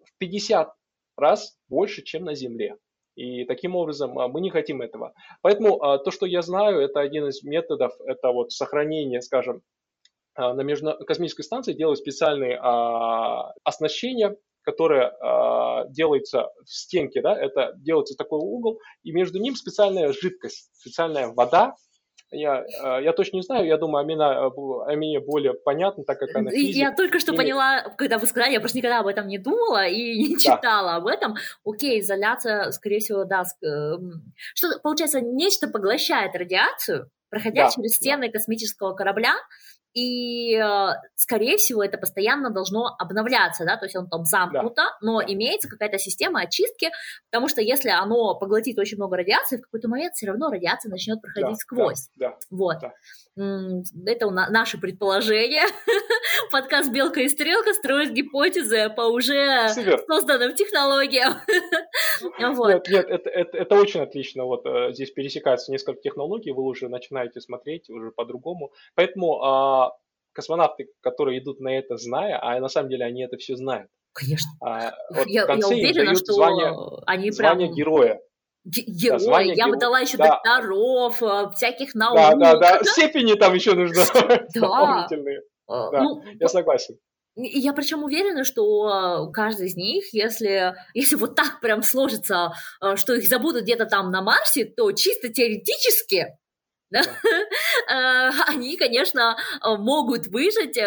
[0.04, 0.72] в 50
[1.16, 2.76] раз больше, чем на Земле.
[3.18, 5.12] И таким образом а, мы не хотим этого.
[5.42, 9.62] Поэтому а, то, что я знаю, это один из методов, это вот сохранение, скажем,
[10.36, 12.56] а, на космической станции делают специальные
[13.64, 15.16] оснащения, которое
[15.88, 21.74] делается в стенке, да, это делается такой угол, и между ним специальная жидкость, специальная вода,
[22.30, 26.34] я, э, я точно не знаю, я думаю, Амина, э, Амине более понятно, так как
[26.36, 26.76] она физик.
[26.76, 27.38] Я только что Или...
[27.38, 30.96] поняла, когда вы сказали, я просто никогда об этом не думала и не читала да.
[30.96, 31.36] об этом.
[31.64, 33.44] Окей, изоляция, скорее всего, да.
[33.62, 38.32] Эм, что, получается, нечто поглощает радиацию, проходя да, через стены да.
[38.32, 39.34] космического корабля,
[39.98, 44.96] и, э, скорее всего, это постоянно должно обновляться, да, то есть он там замкнуто, да.
[45.00, 46.90] но имеется какая-то система очистки,
[47.30, 51.20] потому что если оно поглотит очень много радиации, в какой-то момент все равно радиация начнет
[51.20, 52.08] проходить да, сквозь.
[52.16, 52.76] Да, да, вот.
[52.80, 52.92] Да.
[54.06, 55.62] Это у нас, наши предположения.
[56.52, 60.00] Подкаст «Белка и стрелка» строит гипотезы по уже Супер.
[60.08, 61.34] созданным технологиям.
[62.38, 64.44] Нет, нет, это, это, это очень отлично.
[64.44, 68.72] Вот э, здесь пересекаются несколько технологий, вы уже начинаете смотреть уже по-другому.
[68.94, 69.87] Поэтому а,
[70.38, 73.90] космонавты, которые идут на это, зная, а на самом деле они это все знают.
[74.12, 74.48] Конечно.
[74.64, 76.72] А, вот я, в конце я уверена, что звание,
[77.06, 77.76] они звание прям...
[77.76, 78.20] героя.
[78.64, 79.70] Герои, да, я герой.
[79.72, 80.28] бы дала еще да.
[80.28, 82.16] докторов, э, всяких наук.
[82.16, 83.96] Да, да, да, степени там еще нужны
[84.54, 85.40] дополнительные.
[85.66, 86.98] Да, э, ну, я согласен.
[87.34, 93.14] Я причем уверена, что каждый из них, если, если вот так прям сложится, э, что
[93.14, 96.26] их забудут где-то там на Марсе, то чисто теоретически
[96.90, 97.02] да?
[97.88, 98.32] Да.
[98.48, 100.78] они, конечно, могут выжить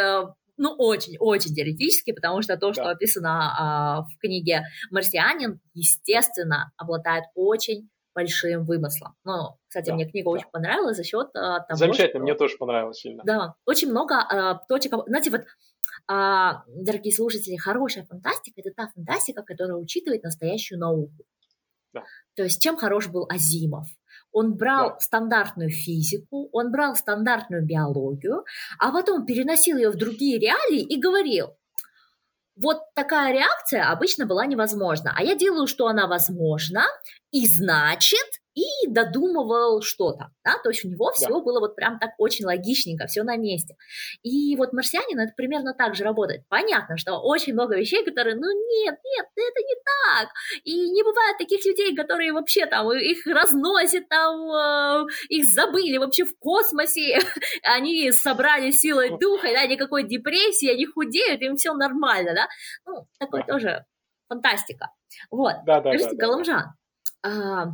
[0.62, 2.92] ну, очень-очень теоретически, потому что то, что да.
[2.92, 9.16] описано а, в книге «Марсианин», естественно, обладает очень большим вымыслом.
[9.24, 10.32] Ну, кстати, да, мне книга да.
[10.32, 12.24] очень понравилась за счет а, того, Замечательно, что...
[12.24, 13.24] мне тоже понравилось сильно.
[13.26, 14.94] Да, очень много а, точек...
[15.08, 15.42] Знаете, вот,
[16.08, 21.26] а, дорогие слушатели, хорошая фантастика– это та фантастика, которая учитывает настоящую науку.
[21.94, 22.04] Да.
[22.36, 23.88] То есть чем хорош был Азимов?
[24.32, 25.00] Он брал да.
[25.00, 28.46] стандартную физику, он брал стандартную биологию,
[28.80, 31.56] а потом переносил ее в другие реалии и говорил,
[32.56, 36.84] вот такая реакция обычно была невозможна, а я делаю, что она возможна,
[37.32, 41.40] и значит и додумывал что-то, да, то есть у него все да.
[41.40, 43.76] было вот прям так очень логичненько, все на месте.
[44.24, 46.44] И вот «Марсианин» это примерно так же работает.
[46.50, 50.30] Понятно, что очень много вещей, которые, ну нет, нет, это не так,
[50.64, 56.26] и не бывает таких людей, которые вообще там, их разносят там, э, их забыли вообще
[56.26, 57.20] в космосе,
[57.64, 62.48] они собрали силой духа, да, никакой депрессии, они худеют, им все нормально, да,
[62.86, 63.54] ну, такое да.
[63.54, 63.86] тоже
[64.28, 64.92] фантастика.
[65.30, 66.64] Вот, да, да, скажите, да, Галамжан,
[67.24, 67.74] да.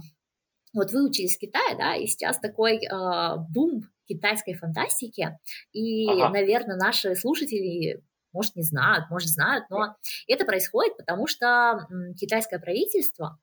[0.78, 5.36] Вот вы учились в Китае, да, и сейчас такой э, бум китайской фантастики,
[5.74, 6.30] и, ага.
[6.30, 9.96] наверное, наши слушатели, может, не знают, может, знают, но
[10.28, 13.40] это происходит, потому что китайское правительство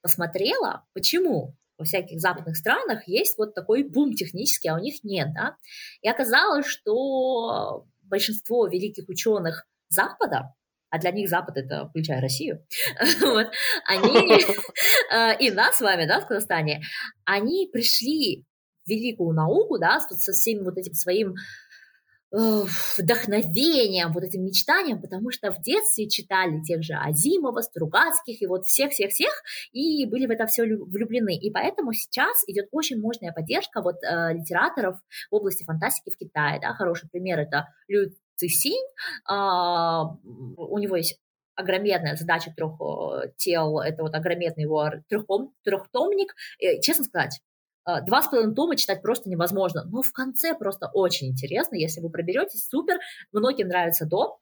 [0.00, 5.28] посмотрело, почему во всяких западных странах есть вот такой бум технический, а у них нет,
[5.34, 5.56] да,
[6.00, 10.54] и оказалось, что большинство великих ученых Запада
[10.90, 12.64] а для них Запад это включая Россию,
[13.20, 13.48] вот,
[13.86, 14.44] они
[15.14, 16.82] э, и нас с вами, да, в Казахстане,
[17.24, 18.44] они пришли
[18.84, 21.34] в великую науку, да, со всем вот этим своим
[22.32, 28.66] вдохновением, вот этим мечтанием, потому что в детстве читали тех же Азимова, Стругацких и вот
[28.66, 29.32] всех-всех-всех,
[29.72, 31.36] и были в это все влюблены.
[31.36, 34.96] И поэтому сейчас идет очень мощная поддержка вот э, литераторов
[35.30, 36.60] в области фантастики в Китае.
[36.60, 36.72] Да?
[36.74, 38.10] Хороший пример это Лю
[38.40, 38.86] Цисинь,
[39.30, 41.18] э, у него есть
[41.54, 46.34] огроменная задача трех э, тел, это вот огроменный его трехтом, трехтомник.
[46.58, 47.38] И, честно сказать,
[47.84, 52.00] а, два с половиной тома читать просто невозможно, но в конце просто очень интересно, если
[52.00, 52.98] вы проберетесь, супер,
[53.32, 54.38] многим нравится до,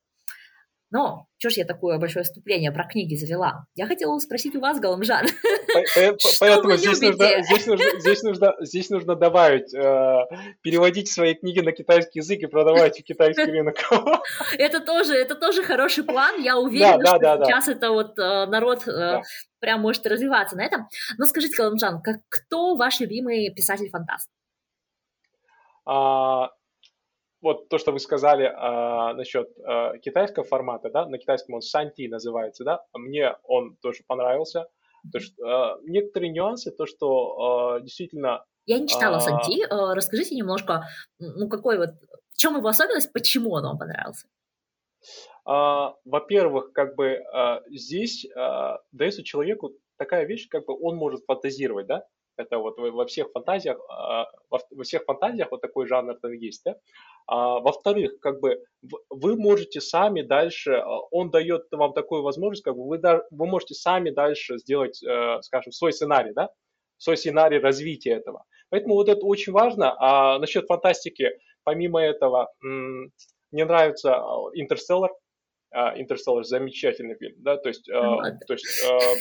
[0.90, 3.66] но что ж я такое большое вступление про книги завела?
[3.74, 5.26] Я хотела спросить у вас, Галамжан,
[6.40, 10.24] Поэтому здесь нужно, здесь, нужно, здесь, нужно, здесь нужно добавить, э,
[10.62, 13.76] переводить свои книги на китайский язык и продавать в китайский рынок.
[14.58, 16.40] Это тоже, это тоже хороший план.
[16.40, 19.22] Я уверена, да, да, что да, сейчас это вот э, народ э,
[19.60, 20.88] прям может развиваться на этом.
[21.18, 24.28] Но скажите, Галамжан, кто ваш любимый писатель-фантаст?
[25.86, 26.50] А,
[27.40, 32.08] вот то, что вы сказали а, насчет а, китайского формата, да, на китайском он Санти
[32.08, 34.68] называется, да, мне он тоже понравился.
[35.12, 38.44] То, что, а, некоторые нюансы, то, что а, действительно...
[38.66, 39.20] Я не читала а...
[39.20, 40.84] Санти, а, расскажите немножко,
[41.18, 41.90] ну какой вот,
[42.34, 44.26] в чем его особенность, почему он вам понравился?
[45.44, 51.24] А, во-первых, как бы а, здесь а, дается человеку такая вещь, как бы он может
[51.24, 52.04] фантазировать, да,
[52.38, 56.76] это вот во всех фантазиях, а, во всех фантазиях вот такой жанр там есть, да.
[57.26, 58.62] А, во-вторых, как бы
[59.10, 63.74] вы можете сами дальше, а, он дает вам такую возможность, как бы вы, вы можете
[63.74, 66.50] сами дальше сделать, э, скажем, свой сценарий, да,
[66.96, 68.44] свой сценарий развития этого.
[68.70, 69.94] Поэтому вот это очень важно.
[69.98, 71.30] А насчет фантастики,
[71.64, 74.20] помимо этого, мне нравится
[74.54, 75.10] «Интерстеллар»,
[75.70, 78.66] Интерстеллар замечательный фильм, да, то есть, mm то есть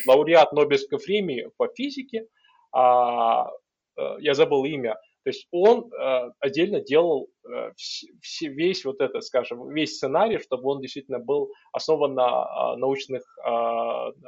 [0.08, 2.28] лауреат Нобелевской премии по физике,
[2.72, 3.50] а,
[3.98, 4.96] э, я забыл имя,
[5.28, 10.70] то есть он э, отдельно делал э, вс- весь вот это, скажем, весь сценарий, чтобы
[10.70, 13.52] он действительно был основан на э, научных, э,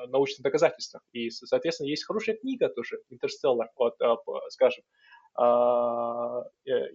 [0.10, 1.02] научных доказательствах.
[1.14, 4.14] И, соответственно, есть хорошая книга тоже, «Интерстеллар», вот, э,
[4.50, 4.84] скажем,
[5.40, 5.44] э,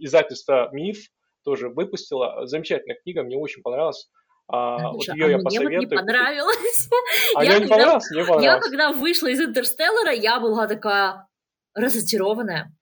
[0.00, 0.98] издательство «Миф»
[1.42, 2.46] тоже выпустила.
[2.46, 4.10] Замечательная книга, мне очень понравилась.
[4.48, 5.80] А, вот ее а я мне посоветую.
[5.80, 6.90] вот не понравилось.
[7.36, 8.10] А я, не понравилось?
[8.10, 8.44] Не понравилось.
[8.44, 11.26] Я когда вышла из «Интерстеллара», я была такая
[11.74, 12.76] разочарованная.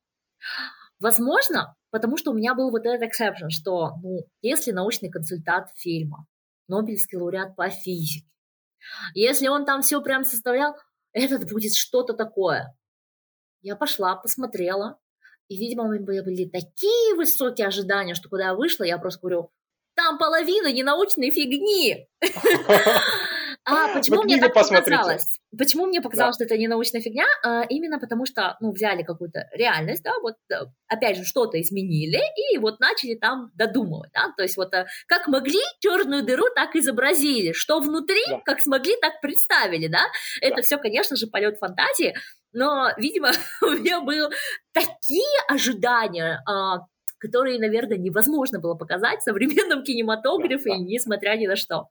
[1.00, 6.26] Возможно, потому что у меня был вот этот эксепшн, что ну, если научный консультант фильма,
[6.68, 8.26] Нобелевский лауреат по физике,
[9.14, 10.76] если он там все прям составлял,
[11.12, 12.76] этот будет что-то такое.
[13.60, 14.98] Я пошла, посмотрела,
[15.48, 19.50] и, видимо, у меня были такие высокие ожидания, что когда я вышла, я просто говорю,
[19.94, 22.08] там половина ненаучной фигни.
[23.64, 24.90] А почему мне так посмотрите.
[24.90, 25.38] показалось?
[25.56, 26.44] Почему мне показалось, да.
[26.44, 27.24] что это не научная фигня?
[27.44, 32.20] А, именно потому что, ну, взяли какую-то реальность, да, вот, э, опять же, что-то изменили,
[32.52, 36.74] и вот начали там додумывать, да, то есть вот э, как могли черную дыру, так
[36.74, 38.40] изобразили, что внутри, да.
[38.44, 40.02] как смогли, так представили, да,
[40.40, 40.62] это да.
[40.62, 42.14] все, конечно же, полет фантазии,
[42.52, 43.30] но, видимо,
[43.62, 44.28] у меня были
[44.72, 46.80] такие ожидания а,
[47.22, 50.82] которые, наверное, невозможно было показать в современном кинематографе, да, да.
[50.82, 51.86] несмотря ни на что.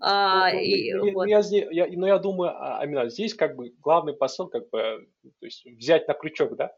[0.00, 1.26] А, ну, и, ну, вот.
[1.26, 2.52] я, я, но я думаю,
[2.84, 5.08] именно здесь как бы главный посыл, как бы,
[5.40, 6.72] то есть взять на крючок, да,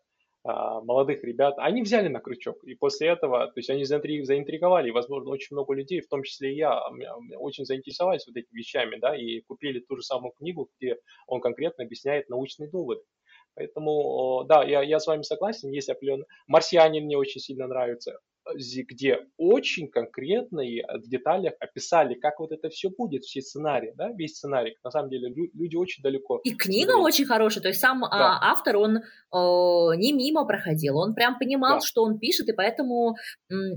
[0.45, 4.93] а, молодых ребят, они взяли на крючок, и после этого, то есть они заинтриговали, и,
[4.93, 6.81] возможно, очень много людей, в том числе и я,
[7.39, 11.83] очень заинтересовались вот этими вещами, да, и купили ту же самую книгу, где он конкретно
[11.83, 13.03] объясняет научные доводы.
[13.57, 16.27] Поэтому, да, я, я с вами согласен, есть определенные...
[16.47, 18.19] «Марсианин» мне очень сильно нравится,
[18.89, 24.37] где очень конкретные в деталях описали, как вот это все будет, все сценарии, да, весь
[24.37, 24.77] сценарий.
[24.85, 26.41] На самом деле люди очень далеко.
[26.45, 27.07] И книга говорят.
[27.07, 28.39] очень хорошая, то есть сам а, да.
[28.43, 28.99] автор, он
[29.31, 31.87] о, не мимо проходил, он прям понимал, да.
[31.87, 33.17] что он пишет, и поэтому,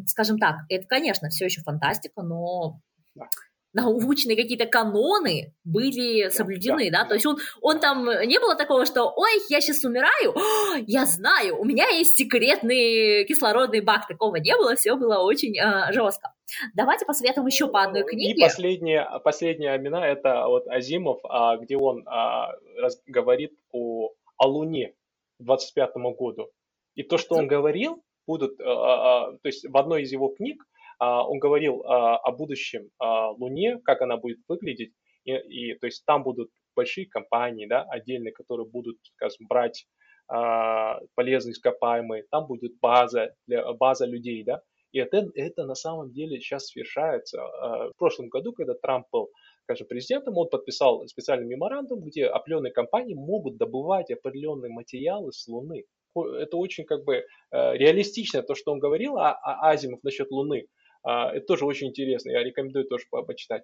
[0.05, 2.81] скажем так, это, конечно, все еще фантастика, но...
[3.15, 3.25] Да
[3.73, 7.09] научные какие-то каноны были соблюдены, да, да?
[7.09, 11.05] то есть он, он там, не было такого, что, ой, я сейчас умираю, О, я
[11.05, 16.33] знаю, у меня есть секретный кислородный бак, такого не было, все было очень э, жестко.
[16.73, 18.31] Давайте посоветуем еще по одной книге.
[18.31, 24.47] И последняя, последняя имена, это вот Азимов, а, где он а, раз, говорит о, о
[24.47, 24.93] Луне
[25.39, 26.49] к 25 году.
[26.95, 30.63] И то, что он говорил, будут, а, а, то есть в одной из его книг,
[30.99, 34.93] он говорил а, о будущем а, Луне, как она будет выглядеть,
[35.23, 39.85] и, и то есть там будут большие компании, да, отдельные, которые будут, скажем, брать
[41.15, 46.39] полезные ископаемые, там будет база, для, база людей, да, и это, это на самом деле
[46.39, 47.41] сейчас совершается.
[47.41, 49.31] В прошлом году, когда Трамп был,
[49.63, 55.85] скажем, президентом, он подписал специальный меморандум, где определенные компании могут добывать определенные материалы с Луны.
[56.15, 60.67] Это очень как бы реалистично, то, что он говорил, а, а Азимов насчет Луны.
[61.03, 63.63] А, это тоже очень интересно, я рекомендую тоже по почитать.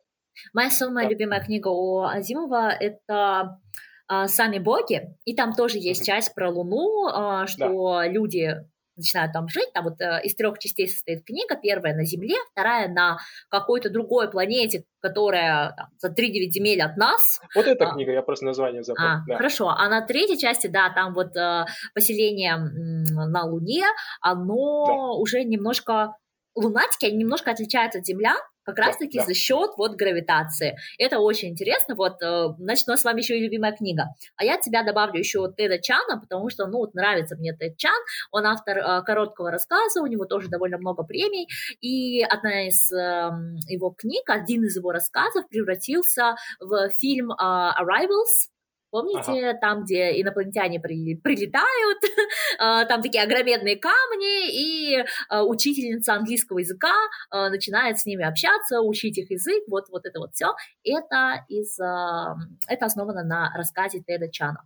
[0.54, 1.12] Моя самая да.
[1.12, 3.60] любимая книга у Азимова– это
[4.08, 6.06] а, «Сами боги», и там тоже есть mm-hmm.
[6.06, 8.08] часть про Луну, а, что да.
[8.08, 8.56] люди
[8.98, 9.72] начинают там жить.
[9.74, 11.56] Там вот э, из трех частей состоит книга.
[11.62, 13.18] Первая на Земле, вторая на
[13.50, 17.40] какой-то другой планете, которая там, за 3-9 земель от нас.
[17.56, 19.12] Вот эта а, книга, я просто название запомнил.
[19.12, 19.38] А, да.
[19.38, 23.84] Хорошо, а на третьей части, да, там вот э, поселение на Луне,
[24.22, 24.94] оно да.
[25.20, 26.16] уже немножко
[26.56, 30.76] лунатики, они немножко отличаются от землян, как раз-таки да, за счет вот гравитации.
[30.98, 31.96] Это очень интересно.
[31.96, 34.06] Вот, э, значит, у нас с вами еще и любимая книга.
[34.38, 37.78] А я от тебя добавлю еще Теда Чана, потому что, ну, вот нравится мне Тед
[37.78, 37.94] Чан.
[38.32, 41.48] Он автор э, короткого рассказа, у него тоже довольно много премий.
[41.80, 48.50] И одна из эм, его книг, один из его рассказов превратился в фильм э, Arrivals,
[48.96, 49.60] Помните, ага.
[49.60, 51.98] там, где инопланетяне при, прилетают,
[52.60, 56.94] а, там такие огроменные камни, и а, учительница английского языка
[57.30, 60.54] а, начинает с ними общаться, учить их язык, вот, вот это вот все.
[60.86, 64.64] Это, из, это основано на рассказе Теда Чана.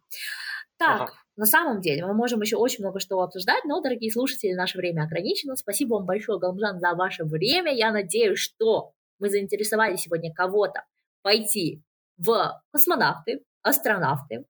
[0.77, 1.13] Так, ага.
[1.35, 5.05] на самом деле мы можем еще очень много что обсуждать, но, дорогие слушатели, наше время
[5.05, 5.55] ограничено.
[5.55, 7.73] Спасибо вам большое, Галмжан, за ваше время.
[7.73, 10.83] Я надеюсь, что мы заинтересовали сегодня кого-то
[11.23, 11.81] пойти
[12.19, 14.45] в космонавты, астронавты.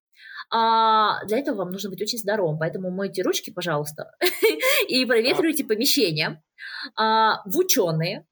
[0.51, 4.12] А для этого вам нужно быть очень здоровым, поэтому мойте ручки, пожалуйста,
[4.88, 6.41] и проветривайте помещение.
[6.95, 8.26] А, в ученые,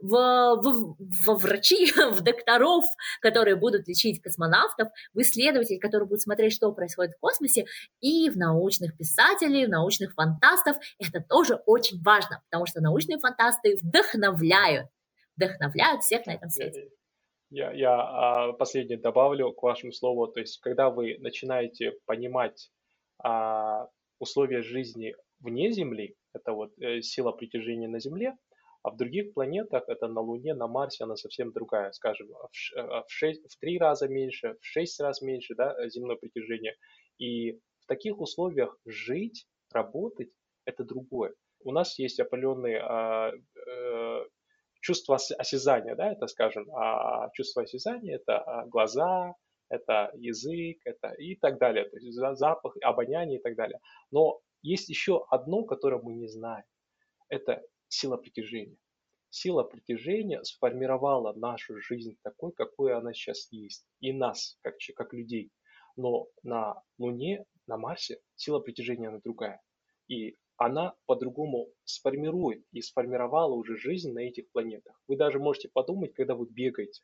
[0.00, 2.84] в, в, во врачи, в докторов,
[3.20, 7.66] которые будут лечить космонавтов, в исследователей, которые будут смотреть, что происходит в космосе,
[8.00, 10.76] и в научных писателей, в научных фантастов.
[10.98, 14.88] Это тоже очень важно, потому что научные фантасты вдохновляют,
[15.36, 16.88] вдохновляют всех на этом свете.
[17.50, 20.28] Я, я а, последнее добавлю к вашему слову.
[20.28, 22.70] То есть, когда вы начинаете понимать
[23.22, 23.88] а,
[24.20, 28.36] условия жизни вне Земли, это вот э, сила притяжения на Земле,
[28.82, 32.82] а в других планетах, это на Луне, на Марсе, она совсем другая, скажем, в, э,
[32.82, 36.76] в, 6, в 3 раза меньше, в 6 раз меньше да, земное притяжение.
[37.18, 40.30] И в таких условиях жить, работать,
[40.64, 41.34] это другое.
[41.62, 44.24] У нас есть определенные а, а,
[44.80, 49.34] чувство осязания, да, это, скажем, а чувство осязания– это а, глаза,
[49.68, 53.78] это язык, это и так далее, то есть запах, обоняние и так далее.
[54.10, 56.64] Но есть еще одно, которое мы не знаем.
[57.28, 58.76] Это сила притяжения.
[59.30, 63.86] Сила притяжения сформировала нашу жизнь такой, какой она сейчас есть.
[64.00, 65.52] И нас, как, как людей.
[65.96, 69.60] Но на Луне, на Марсе сила притяжения она другая.
[70.08, 74.94] И она по-другому сформирует и сформировала уже жизнь на этих планетах.
[75.08, 77.02] Вы даже можете подумать, когда вы бегаете.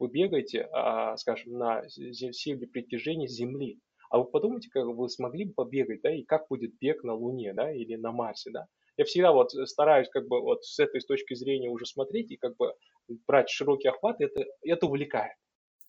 [0.00, 3.78] Вы бегаете, а, скажем, на силе притяжения Земли.
[4.10, 7.54] А вы подумайте, как вы смогли бы побегать, да, и как будет бег на Луне,
[7.54, 8.66] да, или на Марсе, да.
[8.96, 12.56] Я всегда вот стараюсь как бы вот с этой точки зрения уже смотреть и как
[12.56, 12.74] бы
[13.28, 15.36] брать широкий охват, это, это увлекает.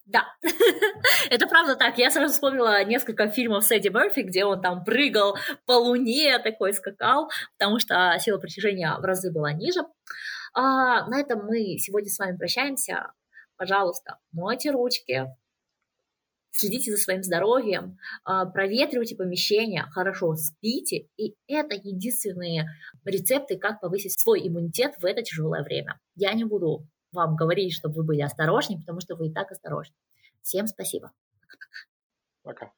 [0.10, 0.26] Да,
[1.30, 2.00] это правда так.
[2.00, 5.38] Я сразу вспомнила несколько фильмов с Эдди Мерфи, где он там прыгал
[5.68, 7.30] по луне, такой скакал,
[7.60, 9.82] потому что сила притяжения в разы была ниже.
[10.54, 13.12] А, на этом мы сегодня с вами прощаемся.
[13.56, 15.28] Пожалуйста, мойте ручки,
[16.50, 21.06] следите за своим здоровьем, а, проветривайте помещение, хорошо спите.
[21.18, 22.66] И это единственные
[23.06, 26.00] рецепты, как повысить свой иммунитет в это тяжелое время.
[26.16, 29.96] Я не буду вам говорить, чтобы вы были осторожнее, потому что вы и так осторожны.
[30.42, 31.12] Всем спасибо.
[32.44, 32.72] Пока.